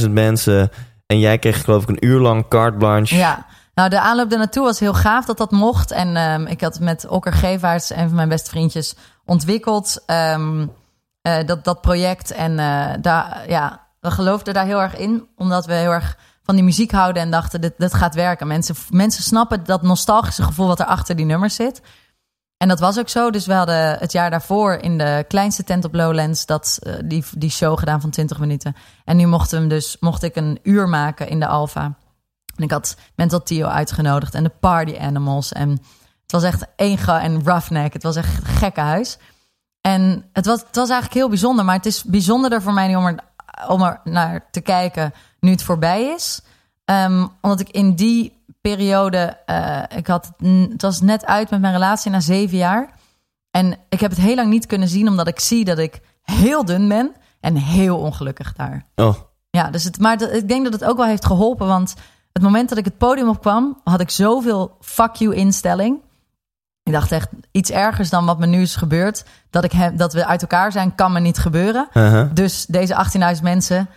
[0.03, 0.72] 18.000 mensen...
[1.06, 3.16] en jij kreeg geloof ik een uur lang carte blanche.
[3.16, 3.45] Ja.
[3.76, 5.91] Nou, de aanloop ernaartoe was heel gaaf dat dat mocht.
[5.91, 8.95] En ehm, ik had met Okker Gevaerts, een van mijn beste vriendjes,
[9.26, 10.68] ontwikkeld ehm,
[11.22, 12.32] eh, dat, dat project.
[12.32, 16.56] En eh, daar, ja, we geloofden daar heel erg in, omdat we heel erg van
[16.56, 18.47] die muziek houden en dachten, dit, dit gaat werken.
[18.47, 21.82] Mensen, mensen snappen dat nostalgische gevoel wat er achter die nummers zit.
[22.66, 23.32] En dat was ook zo.
[23.32, 27.24] Dus we hadden het jaar daarvoor in de kleinste tent op Lowlands dat, eh, die,
[27.38, 28.76] die show gedaan van 20 minuten.
[29.03, 31.84] En nu mocht, hem dus, mocht ik een uur maken in de Alpha.
[32.55, 35.51] En ik had Mental Tio uitgenodigd en de Party Animals.
[35.51, 35.70] En
[36.22, 37.93] het was echt één ga en roughneck.
[37.93, 39.18] Het was echt een gekke huis.
[39.82, 41.66] En het was, het was eigenlijk heel bijzonder.
[41.66, 43.20] Maar het is bijzonderder voor mij nu om er,
[43.68, 46.41] om er naar te kijken nu het voorbij is.
[46.86, 48.35] Ehm, omdat ik in die
[48.70, 49.38] periode...
[49.45, 50.32] eh, ik had,
[50.70, 52.89] het was net uit met mijn relatie na zeven jaar.
[53.51, 55.07] En ik heb het heel lang niet kunnen zien...
[55.07, 58.86] omdat ik zie dat ik heel dun ben en heel ongelukkig daar.
[58.95, 59.16] Oh,
[59.49, 61.68] Ja, dus het, maar dat- ik denk dat het ook wel heeft geholpen.
[61.68, 61.93] Want
[62.32, 66.01] het moment dat ik het podium opkwam, had ik zoveel fuck you instelling.
[66.84, 69.26] Ik dacht echt iets ergers dan wat me nu is gebeurd.
[69.49, 71.88] Dat, ik heb, dat we uit elkaar zijn, kan me niet gebeuren.
[71.93, 72.30] uh-huh.
[72.34, 73.05] Dus deze
[73.38, 73.89] 18.000 mensen,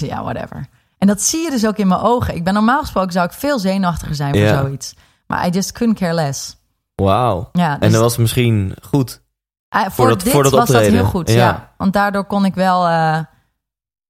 [0.00, 0.66] ja, whatever.
[0.98, 2.34] En dat zie je dus ook in mijn ogen.
[2.34, 4.60] Ik ben normaal gesproken zou ik veel zenuwachtiger zijn voor Ja.
[4.62, 4.94] zoiets.
[5.26, 6.56] Maar I just couldn't care less.
[6.94, 7.48] wauw.
[7.52, 9.22] Ja, En dus, dat was misschien goed.
[9.68, 10.98] ah, voor, voor dat- dit voor dat was dat optreden.
[10.98, 11.28] heel goed.
[11.30, 11.34] Ja.
[11.36, 11.72] Ja.
[11.76, 13.18] want daardoor kon ik wel, eh,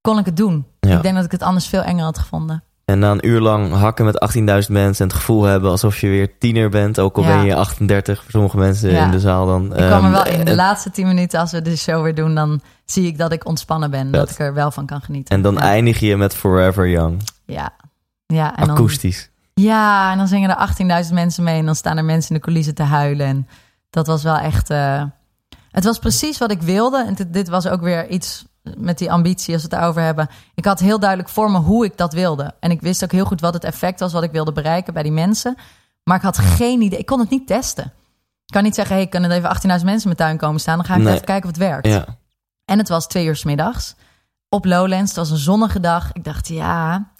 [0.00, 0.66] kon ik het doen.
[0.80, 0.96] Ja.
[0.96, 2.64] Ik denk dat ik het anders veel enger had gevonden.
[2.84, 6.08] En na een uur lang hakken met 18.000 mensen en het gevoel hebben alsof je
[6.08, 6.98] weer tiener bent.
[7.00, 7.28] Ook al Ja.
[7.36, 9.04] ben je 38 voor sommige mensen Ja.
[9.04, 9.64] in de zaal dan.
[9.64, 10.44] Ik kwam er wel Ehm, in.
[10.44, 13.32] De en- laatste tien minuten, als we de show weer doen, dan zie ik dat
[13.32, 14.10] ik ontspannen ben.
[14.10, 14.38] Dat Vet.
[14.38, 15.34] ik er wel van kan genieten.
[15.36, 17.22] En dan eindig je met Forever Young.
[17.44, 17.70] Ja.
[18.26, 19.30] Ja, en dan, Akoestisch.
[19.54, 21.58] ja, en dan zingen er 18.000 mensen mee.
[21.58, 23.26] En dan staan er mensen in de coulissen te huilen.
[23.26, 23.48] En
[23.90, 24.70] dat was wel echt...
[24.70, 25.02] eh,
[25.70, 27.04] het was precies wat ik wilde.
[27.06, 28.44] En dit, dit was ook weer iets
[28.76, 30.28] met die ambitie, als we het daarover hebben.
[30.54, 32.54] Ik had heel duidelijk voor me hoe ik dat wilde.
[32.60, 34.12] En ik wist ook heel goed wat het effect was...
[34.12, 35.56] wat ik wilde bereiken bij die mensen.
[36.04, 36.98] Maar ik had geen idee.
[36.98, 37.84] Ik kon het niet testen.
[38.46, 40.76] Ik kan niet zeggen, hey, kunnen er even 18.000 mensen in mijn tuin komen staan?
[40.76, 41.12] Dan ga ik Nee.
[41.12, 41.86] even kijken of het werkt.
[41.86, 42.04] Ja.
[42.64, 43.94] En het was twee uur 's middags
[44.48, 45.10] op Lowlands.
[45.10, 46.12] Het was een zonnige dag.
[46.12, 47.10] Ik dacht, ja,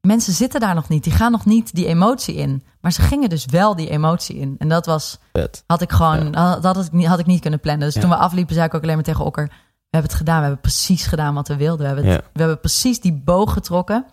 [0.00, 1.04] mensen zitten daar nog niet.
[1.04, 2.64] Die gaan nog niet die emotie in.
[2.80, 4.54] Maar ze gingen dus wel die emotie in.
[4.58, 5.64] En dat was, Vet.
[5.66, 7.84] had ik gewoon, had, had, ik, niet, had ik niet kunnen plannen.
[7.86, 8.00] Dus Ja.
[8.00, 9.44] toen we afliepen, zei ik ook alleen maar tegen Okker...
[9.46, 9.52] we
[9.90, 11.78] hebben het gedaan, we hebben precies gedaan wat we wilden.
[11.80, 12.30] We hebben, het- Ja.
[12.32, 14.04] we hebben precies die boog getrokken.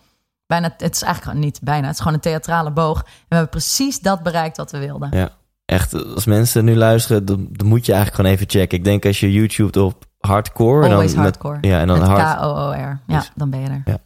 [0.46, 2.98] Bijna, het is eigenlijk gewoon niet bijna, het is gewoon een theatrale boog.
[2.98, 5.10] En we hebben precies dat bereikt wat we wilden.
[5.18, 5.30] Ja.
[5.66, 8.78] Echt, als mensen nu luisteren, dan, dan moet je eigenlijk gewoon even checken.
[8.78, 10.86] Ik denk als je YouTube op hardcore.
[10.86, 11.70] en Always dan met- hardcore.
[11.70, 12.38] ja, en dan Met hard.
[12.38, 13.00] K-O-O-R.
[13.08, 13.82] Ja, Dus- dan ben je er.
[13.86, 13.98] Ja.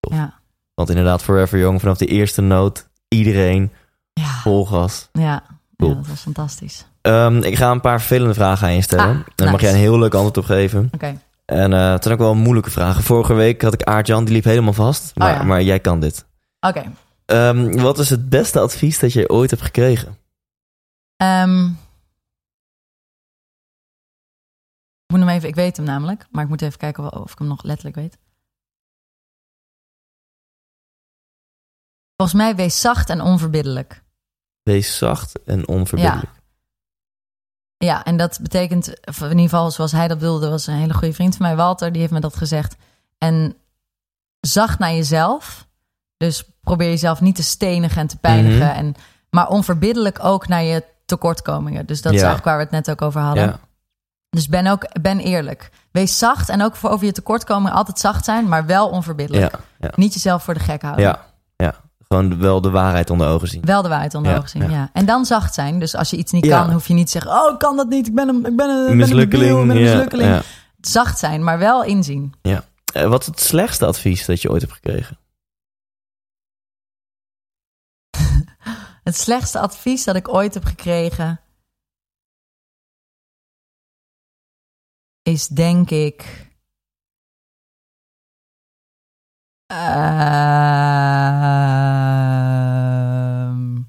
[0.00, 0.34] Ja,
[0.74, 3.72] Want inderdaad, Forever Young, vanaf de eerste noot, iedereen
[4.12, 5.08] ja, vol gas.
[5.12, 5.42] ja.
[5.76, 5.90] Cool.
[5.90, 6.86] ja dat was fantastisch.
[7.00, 9.04] Ehm, ik ga een paar vervelende vragen aan je stellen.
[9.04, 10.88] Ah, en daar mag jij een heel leuk antwoord op geven.
[10.94, 11.18] Oké.
[11.44, 13.02] En eh het zijn ook wel moeilijke vragen.
[13.02, 15.12] Vorige week had ik Aart-Jan, die liep helemaal vast.
[15.14, 15.42] Maar, ja.
[15.42, 16.24] maar jij kan dit.
[16.60, 16.82] Oké.
[17.24, 20.16] Ehm, wat is het beste advies dat je ooit hebt gekregen?
[21.16, 21.68] Ehm,
[25.16, 27.48] moet hem even, ik weet hem namelijk, maar ik moet even kijken of, ik hem
[27.48, 28.18] nog letterlijk weet.
[32.16, 34.02] Volgens mij wees zacht en onverbiddelijk.
[34.62, 36.30] Wees zacht en onverbiddelijk.
[37.76, 40.94] Ja, en dat betekent, of in ieder geval zoals hij dat wilde, was een hele
[40.94, 42.76] goede vriend van mij, Walter, die heeft me dat gezegd.
[43.18, 43.56] En
[44.40, 45.68] zacht naar jezelf.
[46.16, 48.66] Dus probeer jezelf niet te stenigen en te pijnigen.
[48.66, 48.76] Mhm.
[48.76, 48.94] en,
[49.30, 51.86] maar onverbiddelijk ook naar je tekortkomingen.
[51.86, 52.24] Dus dat is Ja.
[52.26, 53.44] eigenlijk waar we het net ook over hadden.
[53.44, 53.60] Ja.
[54.34, 55.70] Dus ben ook ben eerlijk.
[55.90, 59.52] Wees zacht en ook voor over je tekortkomingen altijd zacht zijn, maar wel onverbiddelijk.
[59.52, 59.90] Ja, ja.
[59.94, 61.04] Niet jezelf voor de gek houden.
[61.04, 61.24] Ja,
[61.56, 61.74] ja.
[62.08, 63.64] Gewoon wel de waarheid onder ogen zien.
[63.64, 64.68] Wel de waarheid onder Ja, ogen zien, ja.
[64.68, 64.90] ja.
[64.92, 65.78] En dan zacht zijn.
[65.78, 66.62] Dus als je iets niet Ja.
[66.62, 67.30] kan, hoef je niet te zeggen...
[67.32, 69.66] oh, ik kan dat niet, ik ben een, ik ben een, ik ben een Mislukkeling.
[69.66, 70.28] ben een ja, mislukkeling.
[70.28, 70.42] ja.
[70.80, 72.34] Zacht zijn, maar wel inzien.
[72.42, 75.18] Eh, wat is het slechtste advies dat je ooit hebt gekregen?
[79.04, 81.40] Het slechtste advies dat ik ooit heb gekregen...
[85.24, 86.42] is denk ik...
[92.44, 93.82] Ehm.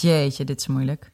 [0.00, 1.10] Jeetje, dit is moeilijk.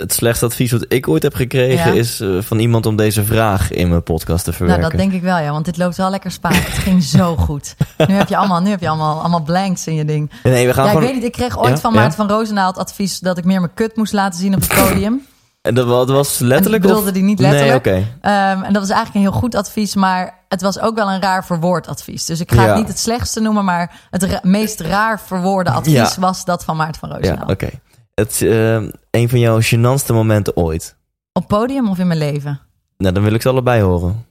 [0.00, 1.98] Het slechtste advies wat ik ooit heb gekregen Ja.
[2.00, 4.80] is eh, van iemand om deze vraag in mijn podcast te verwerken.
[4.82, 5.50] Nou, dat denk ik wel, ja.
[5.50, 6.52] Want dit loopt wel lekker spaak.
[6.54, 7.74] Het ging zo goed.
[7.96, 10.30] Nu heb je allemaal, nu heb je allemaal, allemaal blanks in je ding.
[10.42, 11.12] Nee, we gaan Ja, ik gewoon.
[11.12, 11.24] weet niet.
[11.24, 11.92] Ik kreeg ooit Ja, van.
[11.92, 14.74] Maarten van Roosendaal het advies dat ik meer mijn kut moest laten zien op het
[14.74, 15.26] podium.
[15.66, 16.82] En dat wa- dat was letterlijk.
[16.82, 17.12] Bedoelde of...
[17.12, 17.84] die niet letterlijk.
[17.84, 18.08] Nee, oké.
[18.20, 21.20] Ehm, en dat was eigenlijk een heel goed advies, maar het was ook wel een
[21.20, 22.24] raar verwoord advies.
[22.24, 22.68] Dus ik ga Ja.
[22.68, 26.20] het niet het slechtste noemen, maar het ra- meest raar verwoorde advies Ja.
[26.20, 27.48] was dat van Maarten van Ja, Roosendaal.
[27.48, 27.68] oké.
[28.14, 28.74] Het is eh,
[29.10, 30.96] een van jouw gênantste momenten ooit.
[31.32, 32.60] Op podium of in mijn leven?
[32.96, 34.26] Nou, dan wil ik ze allebei horen.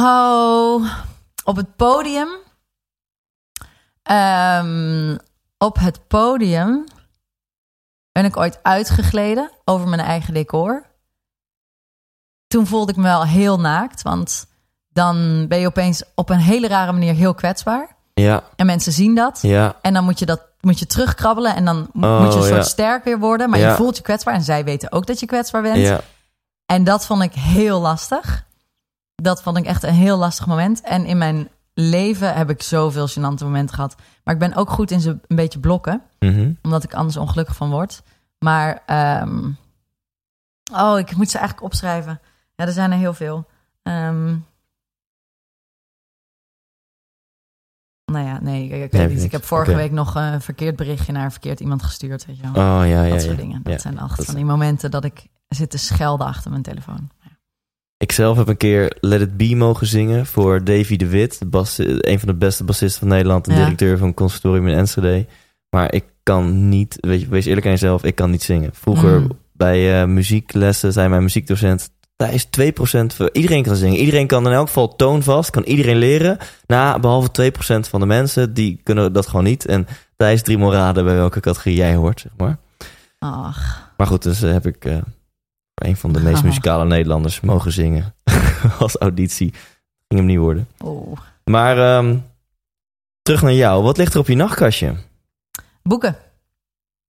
[0.00, 0.84] Oh,
[1.44, 2.28] op het podium.
[4.02, 5.16] Ehm,
[5.58, 6.84] op het podium
[8.20, 10.86] ben ik ooit uitgegleden over mijn eigen decor.
[12.46, 14.46] Toen voelde ik me wel heel naakt, want
[14.88, 17.96] dan ben je opeens op een hele rare manier heel kwetsbaar.
[18.14, 19.38] Ja, En mensen zien dat.
[19.42, 22.38] ja, En dan moet je dat moet je terugkrabbelen en dan mo- Oh, moet je
[22.38, 22.68] een soort ja.
[22.68, 23.50] sterk weer worden.
[23.50, 23.68] Maar Ja.
[23.70, 25.76] je voelt je kwetsbaar en zij weten ook dat je kwetsbaar bent.
[25.76, 26.00] ja.
[26.66, 28.44] En dat vond ik heel lastig.
[29.14, 30.80] Dat vond ik echt een heel lastig moment.
[30.80, 31.48] En in mijn
[31.80, 33.96] leven heb ik zoveel gênante momenten gehad.
[34.24, 36.02] Maar ik ben ook goed in ze een beetje blokken.
[36.18, 36.52] Mhm.
[36.62, 38.02] Omdat ik anders ongelukkig van word.
[38.38, 39.50] Maar, ehm,
[40.72, 42.20] oh, ik moet ze eigenlijk opschrijven.
[42.54, 43.46] Ja, er zijn er heel veel.
[43.82, 44.36] Ehm,
[48.04, 49.24] nou ja, nee, ik, ik weet Nee, niet.
[49.24, 52.26] Ik heb vorige week nog een verkeerd berichtje naar verkeerd iemand gestuurd.
[52.26, 52.50] Weet je wel.
[52.50, 53.42] Oh ja, ja, dat soort ja.
[53.42, 53.62] dingen.
[53.62, 53.78] Dat Ja.
[53.78, 57.10] zijn echt dat van die momenten dat ik zit te schelden achter mijn telefoon.
[58.00, 61.46] Ik zelf heb een keer Let It Be mogen zingen voor Davy de Wit, de
[61.46, 63.62] bas, een van de beste bassisten van Nederland en Ja.
[63.62, 65.26] directeur van conservatorium in Enschede.
[65.70, 68.70] Maar ik kan niet, weet je, wees eerlijk aan jezelf, ik kan niet zingen.
[68.74, 69.30] Vroeger Mm.
[69.52, 73.28] bij eh, muzieklessen zei mijn muziekdocent, daar is 2% voor.
[73.32, 73.96] Iedereen kan zingen.
[73.98, 76.38] Iedereen kan in elk geval toonvast, kan iedereen leren.
[76.66, 79.66] Nou, behalve 2% van de mensen, die kunnen dat gewoon niet.
[79.66, 79.86] En
[80.16, 82.58] Thijs drie raden bij welke categorie jij hoort, zeg maar.
[83.18, 84.96] Ach, Maar goed, dus eh, heb ik eh,
[85.80, 88.14] een van de meest muzikale Nederlanders mogen zingen.
[88.78, 89.50] Als auditie.
[90.08, 90.68] Ging hem niet worden.
[90.78, 91.16] oh.
[91.44, 92.16] Maar ehm,
[93.22, 93.82] terug naar jou.
[93.82, 94.94] Wat ligt er op je nachtkastje?
[95.82, 96.16] Boeken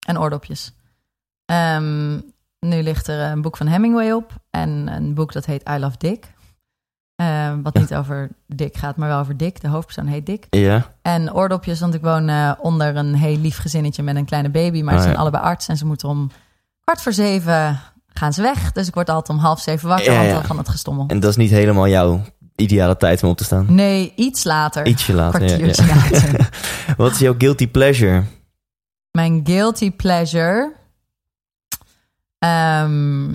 [0.07, 0.73] en oordopjes.
[1.45, 2.13] Ehm,
[2.59, 5.97] nu ligt er een boek van Hemingway op en een boek dat heet I Love
[5.97, 6.33] Dick.
[7.15, 9.61] Ehm, wat niet over Dick gaat, maar wel over Dick.
[9.61, 10.47] De hoofdpersoon heet Dick.
[10.49, 14.49] Ja, En oordopjes, want ik woon eh, onder een heel lief gezinnetje met een kleine
[14.49, 14.81] baby.
[14.81, 15.19] Maar ze zijn ja.
[15.19, 16.31] allebei arts en ze moeten om
[16.83, 17.79] kwart voor zeven
[18.13, 18.71] gaan ze weg.
[18.71, 20.43] Dus ik word altijd om half zeven wakker Ja, ja.
[20.43, 21.05] van het gestommel.
[21.07, 22.21] en dat is niet helemaal jouw
[22.55, 23.65] ideale tijd om op te staan.
[23.75, 24.85] Nee, iets later.
[24.87, 25.41] Ietsje later.
[25.41, 25.95] Ja, kwartiertje ja.
[25.95, 26.49] later.
[26.97, 28.23] Wat is jouw guilty pleasure?
[29.11, 30.73] Mijn guilty pleasure.
[32.39, 33.31] Ehm,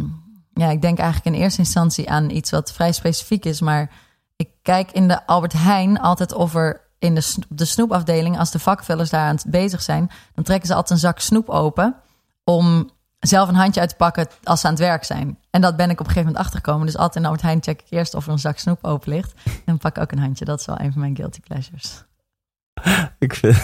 [0.54, 3.60] ja, ik denk eigenlijk in eerste instantie aan iets wat vrij specifiek is.
[3.60, 3.90] Maar
[4.36, 8.58] ik kijk in de Albert Heijn altijd of er in de, de snoepafdeling, als de
[8.58, 11.96] vakvullers daar aan het bezig zijn, dan trekken ze altijd een zak snoep open
[12.44, 15.38] om zelf een handje uit te pakken als ze aan het werk zijn.
[15.50, 16.86] En dat ben ik op een gegeven moment achtergekomen.
[16.86, 19.32] Dus altijd in Albert Heijn check ik eerst of er een zak snoep open ligt.
[19.44, 20.44] En dan pak ik ook een handje.
[20.44, 22.04] Dat is wel een van mijn guilty pleasures.
[23.18, 23.56] Ik vind...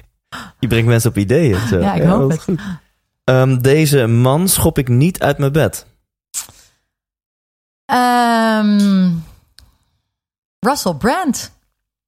[0.60, 1.66] je brengt mensen op ideeën.
[1.68, 1.78] Zo.
[1.78, 2.42] Ja, ik hoop het.
[2.42, 2.60] goed.
[3.24, 5.86] Ehm, deze man schop ik niet uit mijn bed.
[7.84, 9.10] Ehm,
[10.58, 11.52] Russell Brand.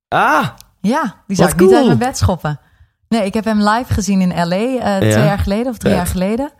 [0.09, 0.49] Ah,
[0.80, 2.61] Ja, die zou ik niet uit mijn bed schoppen.
[3.09, 5.24] Nee, ik heb hem live gezien in LA eh, twee Ja.
[5.24, 6.53] jaar geleden of drie jaar geleden.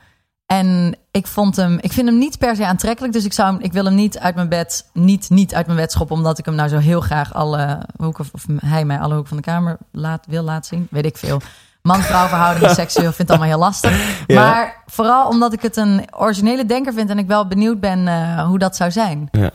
[0.53, 3.13] En ik vond hem, ik vind hem niet per se aantrekkelijk.
[3.13, 5.79] Dus ik, zou hem, ik wil hem niet uit mijn bed, niet, niet uit mijn
[5.79, 6.17] bed schoppen.
[6.17, 9.37] Omdat ik hem nou zo heel graag alle hoeken, of hij mij alle hoeken van
[9.37, 10.87] de kamer laat, wil laten zien.
[10.91, 11.41] Weet ik veel.
[11.83, 14.25] Man-vrouw verhoudingen, seksueel, vind het allemaal heel lastig.
[14.27, 14.41] Ja.
[14.41, 17.11] Maar vooral omdat ik het een originele denker vind.
[17.11, 19.29] En ik wel benieuwd ben eh, hoe dat zou zijn.
[19.31, 19.51] ja.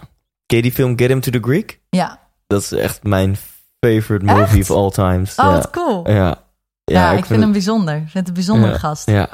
[0.45, 1.80] Ken je die film Get Him to the Greek?
[1.89, 2.20] Ja.
[2.48, 3.38] Dat is echt mijn
[3.80, 4.70] favorite movie Echt?
[4.70, 5.36] of all times.
[5.36, 5.52] Oh, ja.
[5.52, 6.10] wat cool.
[6.12, 6.43] Ja,
[6.84, 7.95] Ja, ik, vind hem bijzonder.
[7.95, 9.10] Ik vind het een bijzondere gast.
[9.10, 9.30] Ja.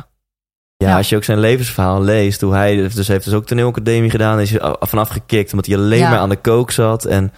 [0.83, 0.97] Ja, Ja.
[0.97, 4.49] als je ook zijn levensverhaal leest, hoe hij dus heeft dus ook toneelacademie gedaan, is
[4.51, 6.09] hij af- vanaf gekikt omdat hij alleen Ja.
[6.09, 7.31] maar aan de kook zat en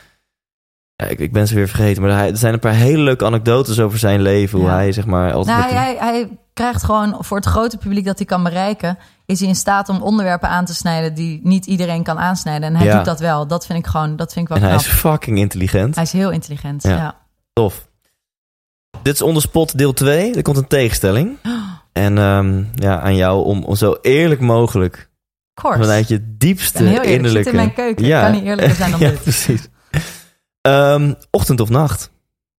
[0.97, 3.25] Ja, ik, ik ben ze weer vergeten, maar hij, er zijn een paar hele leuke
[3.25, 4.59] anekdotes over zijn leven.
[4.59, 5.57] Hoe hij zeg maar altijd...
[5.57, 9.39] Nou, hij, hij, hij krijgt gewoon voor het grote publiek dat hij kan bereiken, is
[9.39, 12.67] hij in staat om onderwerpen aan te snijden die niet iedereen kan aansnijden.
[12.67, 13.47] En hij doet dat wel.
[13.47, 14.93] Dat vind ik gewoon, dat vind ik en wel hij knap.
[14.93, 15.95] is fucking intelligent.
[15.95, 16.83] Hij is heel intelligent.
[16.83, 17.15] Ja.
[17.53, 17.87] Tof.
[19.01, 20.33] Dit is On The Spot deel 2.
[20.33, 21.37] Er komt een tegenstelling.
[21.95, 25.09] En ehm, ja, aan jou om, om zo eerlijk mogelijk
[25.53, 25.81] Course.
[25.81, 27.05] vanuit je Ik diepste heel eerlijk.
[27.05, 27.43] Ik innerlijke...
[27.43, 28.05] zit in mijn keuken.
[28.05, 28.17] Ja.
[28.19, 29.21] Ik kan niet eerlijker zijn dan ja, dit.
[29.21, 29.67] precies.
[30.61, 32.11] Ehm, ochtend of nacht?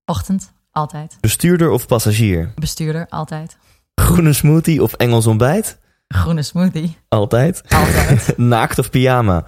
[0.04, 1.16] Ochtend, altijd.
[1.20, 2.52] Bestuurder of passagier?
[2.54, 3.56] Bestuurder, altijd.
[3.94, 5.78] Groene smoothie of Engels ontbijt?
[6.08, 7.62] Groene smoothie, Altijd.
[7.68, 8.32] altijd.
[8.54, 9.44] Naakt of pyjama?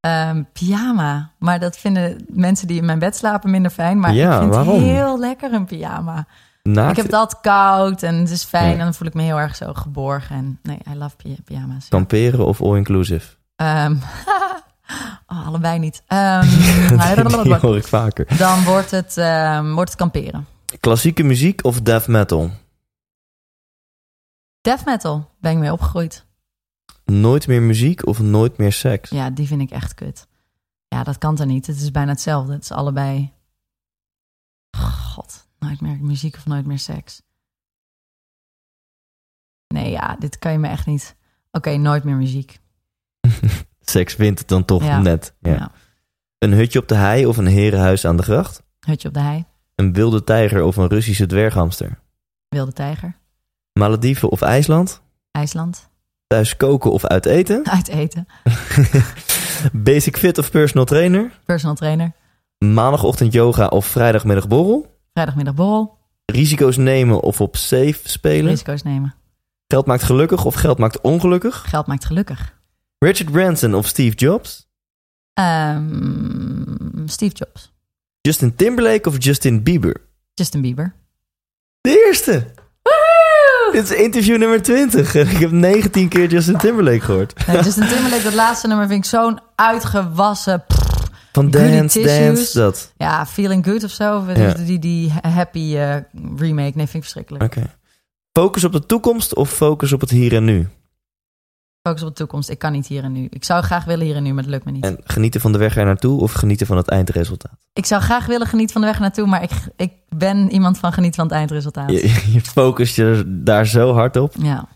[0.00, 1.30] Ehm, pyjama.
[1.38, 3.98] Maar dat vinden mensen die in mijn bed slapen minder fijn.
[3.98, 4.74] Maar Ja, ik vind waarom?
[4.74, 6.26] het heel lekker een pyjama.
[6.72, 8.66] Ik heb altijd koud en het is fijn.
[8.66, 8.72] Ja.
[8.72, 10.36] En dan voel ik me heel erg zo geborgen.
[10.36, 11.82] En nee, I love py- pyjama's.
[11.82, 11.88] ja.
[11.88, 13.36] Kamperen of all-inclusive?
[13.56, 13.96] Ehm,
[15.26, 16.02] oh, allebei niet.
[16.06, 16.48] Ehm,
[17.42, 18.36] Die hoor ik vaker.
[18.38, 20.46] dan wordt het, ehm, wordt het kamperen.
[20.80, 22.50] Klassieke muziek of death metal?
[24.60, 26.24] Death metal, ben ik mee opgegroeid.
[27.04, 29.10] Nooit meer muziek of nooit meer seks?
[29.10, 30.26] Ja, die vind ik echt kut.
[30.88, 31.66] Ja, dat kan er niet.
[31.66, 32.52] Het is bijna hetzelfde.
[32.52, 33.32] Het is allebei...
[34.76, 37.22] God, nooit meer muziek of nooit meer seks.
[39.74, 41.16] Nee, ja, dit kan je me echt niet...
[41.50, 42.58] Oké, nooit meer muziek.
[43.80, 45.00] Seks wint het dan toch Ja.
[45.00, 45.34] net.
[45.40, 45.52] Ja.
[45.52, 45.70] Ja.
[46.38, 48.62] Een hutje op de hei of een herenhuis aan de gracht?
[48.80, 49.44] Hutje op de hei,
[49.74, 51.98] Een wilde tijger of een Russische dwerghamster?
[52.48, 53.16] wilde tijger,
[53.72, 55.02] Malediven of IJsland?
[55.30, 55.88] IJsland,
[56.26, 57.64] Thuis koken of uit eten?
[57.76, 58.26] uit eten,
[59.72, 61.40] Basic fit of personal trainer?
[61.44, 62.12] personal trainer,
[62.58, 64.93] Maandagochtend yoga of vrijdagmiddag borrel?
[65.14, 65.98] Vrijdagmiddag borrel,
[66.32, 68.50] Risico's nemen of op safe spelen?
[68.50, 69.14] risico's nemen.
[69.66, 71.64] Geld maakt gelukkig of geld maakt ongelukkig?
[71.68, 72.54] Geld maakt gelukkig.
[72.98, 74.68] Richard Branson of Steve Jobs?
[75.34, 77.72] Ehm, Steve Jobs,
[78.20, 79.96] Justin Timberlake of Justin Bieber?
[80.34, 80.94] Justin Bieber.
[81.80, 82.46] De eerste!
[83.72, 85.14] Dit is interview nummer 20.
[85.14, 87.46] Ik heb 19 keer Justin Timberlake gehoord.
[87.46, 90.64] Nee, Justin Timberlake, dat laatste nummer vind ik zo'n uitgewassen...
[90.66, 90.83] pff.
[91.34, 92.00] Van Dance.
[92.02, 92.92] Dance, dat.
[92.96, 94.24] Ja, Feeling Good of zo.
[94.34, 94.52] Ja.
[94.54, 95.96] Die, die happy eh,
[96.36, 96.72] remake.
[96.74, 97.44] Nee, vind ik verschrikkelijk.
[97.44, 97.74] Oké.
[98.32, 100.68] Focus op de toekomst of focus op het hier en nu?
[101.82, 102.48] Focus op de toekomst.
[102.48, 103.26] Ik kan niet hier en nu.
[103.30, 104.84] Ik zou graag willen hier en nu, maar dat lukt me niet.
[104.84, 107.58] En genieten van de weg er naartoe of genieten van het eindresultaat?
[107.72, 110.92] Ik zou graag willen genieten van de weg naartoe, maar ik, ik ben iemand van
[110.92, 111.90] geniet van het eindresultaat.
[111.90, 114.34] Je, je focust je daar zo hard op.
[114.38, 114.68] Ja.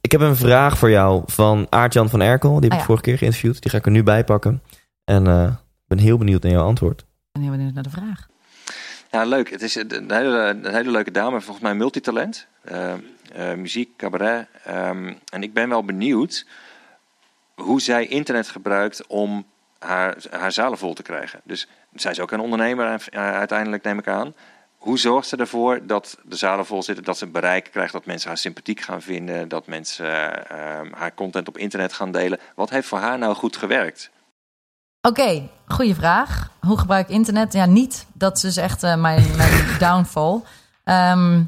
[0.00, 2.52] Ik heb een vraag voor jou van Aart-Jan van Erkel.
[2.54, 2.84] Die heb Ah, ik ja.
[2.86, 3.62] vorige keer geïnterviewd.
[3.62, 4.62] Die ga ik er nu bij pakken.
[5.04, 5.54] En eh,
[5.86, 7.00] ben heel benieuwd naar jouw antwoord.
[7.00, 8.26] Ik ben heel benieuwd naar de vraag.
[9.10, 9.50] Ja, leuk.
[9.50, 12.46] Het is een hele, een hele leuke dame, volgens mij multitalent.
[12.62, 12.92] Eh,
[13.32, 14.48] eh, muziek, cabaret.
[14.64, 16.46] Ehm, en ik ben wel benieuwd
[17.54, 19.46] hoe zij internet gebruikt om
[19.78, 21.40] haar, haar zalen vol te krijgen.
[21.44, 24.34] Dus zij is ook een ondernemer eh, uiteindelijk, neem ik aan.
[24.76, 28.28] Hoe zorgt ze ervoor dat de zalen vol zitten, dat ze bereik krijgt, dat mensen
[28.28, 32.38] haar sympathiek gaan vinden, dat mensen eh, ehm, haar content op internet gaan delen?
[32.54, 34.10] Wat heeft voor haar nou goed gewerkt?
[35.06, 36.50] Oké, goede vraag.
[36.60, 37.52] Hoe gebruik ik internet?
[37.52, 38.06] Ja, niet.
[38.12, 40.40] Dat is dus echt eh, mijn, mijn downfall.
[40.84, 41.42] Ehm,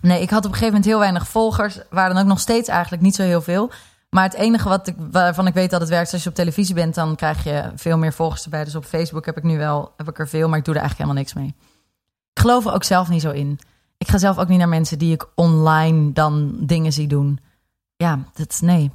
[0.00, 1.78] nee, ik had op een gegeven moment heel weinig volgers.
[1.90, 3.70] Waren dan ook nog steeds eigenlijk niet zo heel veel.
[4.10, 6.74] Maar het enige wat ik, waarvan ik weet dat het werkt, als je op televisie
[6.74, 8.64] bent, dan krijg je veel meer volgers erbij.
[8.64, 10.80] Dus op Facebook heb ik nu wel heb ik er veel, maar ik doe er
[10.80, 11.54] eigenlijk helemaal niks mee.
[12.32, 13.58] Ik geloof er ook zelf niet zo in.
[13.98, 17.40] Ik ga zelf ook niet naar mensen die ik online dan dingen zie doen.
[17.96, 18.90] Ja, dat is nee.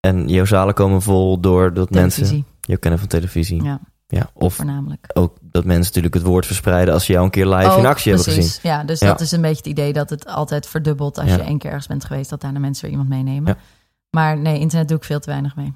[0.00, 3.62] En jouw zalen komen vol doordat mensen Televisie, jou kennen van televisie.
[3.62, 5.10] ja, Ja, of voornamelijk.
[5.14, 7.84] ook dat mensen natuurlijk het woord verspreiden als ze jou een keer live in Ook,
[7.84, 8.54] actie hebben precies.
[8.54, 8.70] gezien.
[8.70, 9.06] Ja, dus Ja.
[9.06, 11.36] dat is een beetje het idee dat het altijd verdubbelt als Ja.
[11.36, 13.54] je één keer ergens bent geweest, dat daar de mensen weer iemand meenemen.
[13.56, 13.62] Ja.
[14.10, 15.72] Maar nee, internet doe ik veel te weinig mee.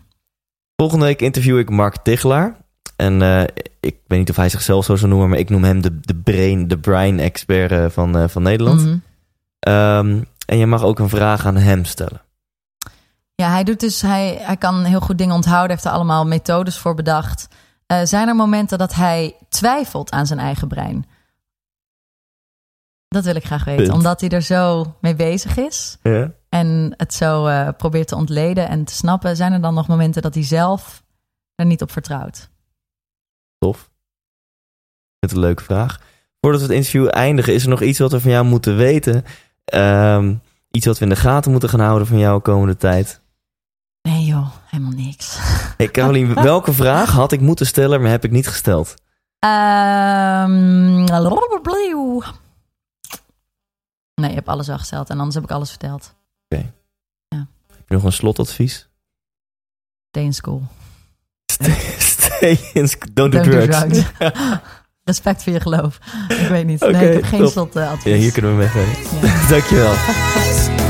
[0.76, 2.57] Volgende week interview ik Mark Tichelaar.
[2.97, 3.42] En eh,
[3.80, 6.14] ik weet niet of hij zichzelf zo zou noemen, maar ik noem hem de, de
[6.14, 8.80] brain, de brain expert eh, van, eh, van Nederland.
[8.84, 8.97] Mhm.
[9.61, 12.20] Ehm, en je mag ook een vraag aan hem stellen.
[13.35, 16.78] Ja, hij doet dus, hij, hij kan heel goed dingen onthouden, heeft er allemaal methodes
[16.78, 17.49] voor bedacht.
[17.87, 21.07] Eh, zijn er momenten dat hij twijfelt aan zijn eigen brein?
[23.09, 23.97] Dat wil ik graag weten, Punt.
[23.97, 26.30] omdat hij er zo mee bezig is Ja.
[26.49, 29.37] en het zo eh, probeert te ontleden en te snappen.
[29.37, 31.03] Zijn er dan nog momenten dat hij zelf
[31.55, 32.51] er niet op vertrouwt?
[33.59, 33.91] Tof.
[35.18, 36.01] Met een leuke vraag.
[36.41, 39.24] Voordat we het interview eindigen, is er nog iets wat we van jou moeten weten?
[39.64, 40.35] Ehm,
[40.70, 43.22] iets wat we in de gaten moeten gaan houden van jou komende tijd?
[44.75, 45.37] Helemaal niks.
[45.77, 48.95] Hey Carolien, welke vraag had ik moeten stellen, maar heb ik niet gesteld?
[49.39, 51.05] Ehm,
[54.14, 56.14] nee, je hebt alles al gesteld en anders heb ik alles verteld.
[56.49, 58.89] Heb je nog een slotadvies?
[60.09, 60.62] Stay in school.
[61.53, 63.79] Stay, stay in, sc- don't do Don't do drugs.
[64.18, 64.61] drugs.
[65.05, 65.99] Respect voor je geloof.
[66.29, 66.83] Ik weet niet.
[66.83, 68.12] Oké, nee, ik heb geen slotadvies.
[68.12, 69.31] Ja, hier kunnen we mee verder.
[69.31, 69.49] Ja.
[69.49, 70.84] Dankjewel.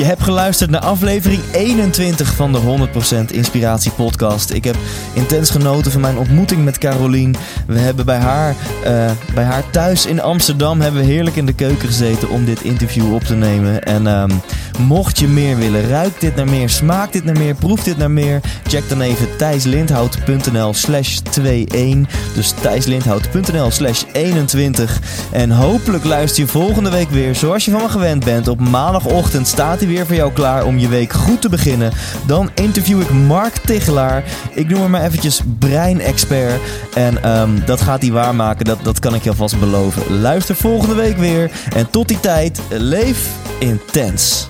[0.00, 2.88] Je hebt geluisterd naar aflevering 21 van de
[3.30, 4.50] 100% Inspiratie Podcast.
[4.50, 4.76] Ik heb
[5.12, 7.36] intens genoten van mijn ontmoeting met Carolien.
[7.66, 11.52] We hebben bij haar, eh, bij haar thuis in Amsterdam hebben we heerlijk in de
[11.52, 13.82] keuken gezeten om dit interview op te nemen.
[13.82, 14.30] En ehm,
[14.78, 18.10] mocht je meer willen, ruikt dit naar meer, smaakt dit naar meer, proeft dit naar
[18.10, 22.34] meer, check dan even thijslindhout.nl slash 21.
[22.34, 25.00] Dus thijslindhout.nl slash 21.
[25.32, 28.48] En hopelijk luister je volgende week weer, zoals je van me gewend bent.
[28.48, 31.92] Op maandagochtend staat hij weer voor jou klaar om je week goed te beginnen.
[32.26, 34.24] Dan interview ik Mark Tichelaar.
[34.54, 36.60] Ik noem hem maar eventjes breinexpert.
[36.94, 40.20] En ehm, dat gaat hij waarmaken, dat, dat kan ik je alvast beloven.
[40.20, 41.50] Luister volgende week weer.
[41.74, 43.28] En tot die tijd, leef
[43.58, 44.49] intens.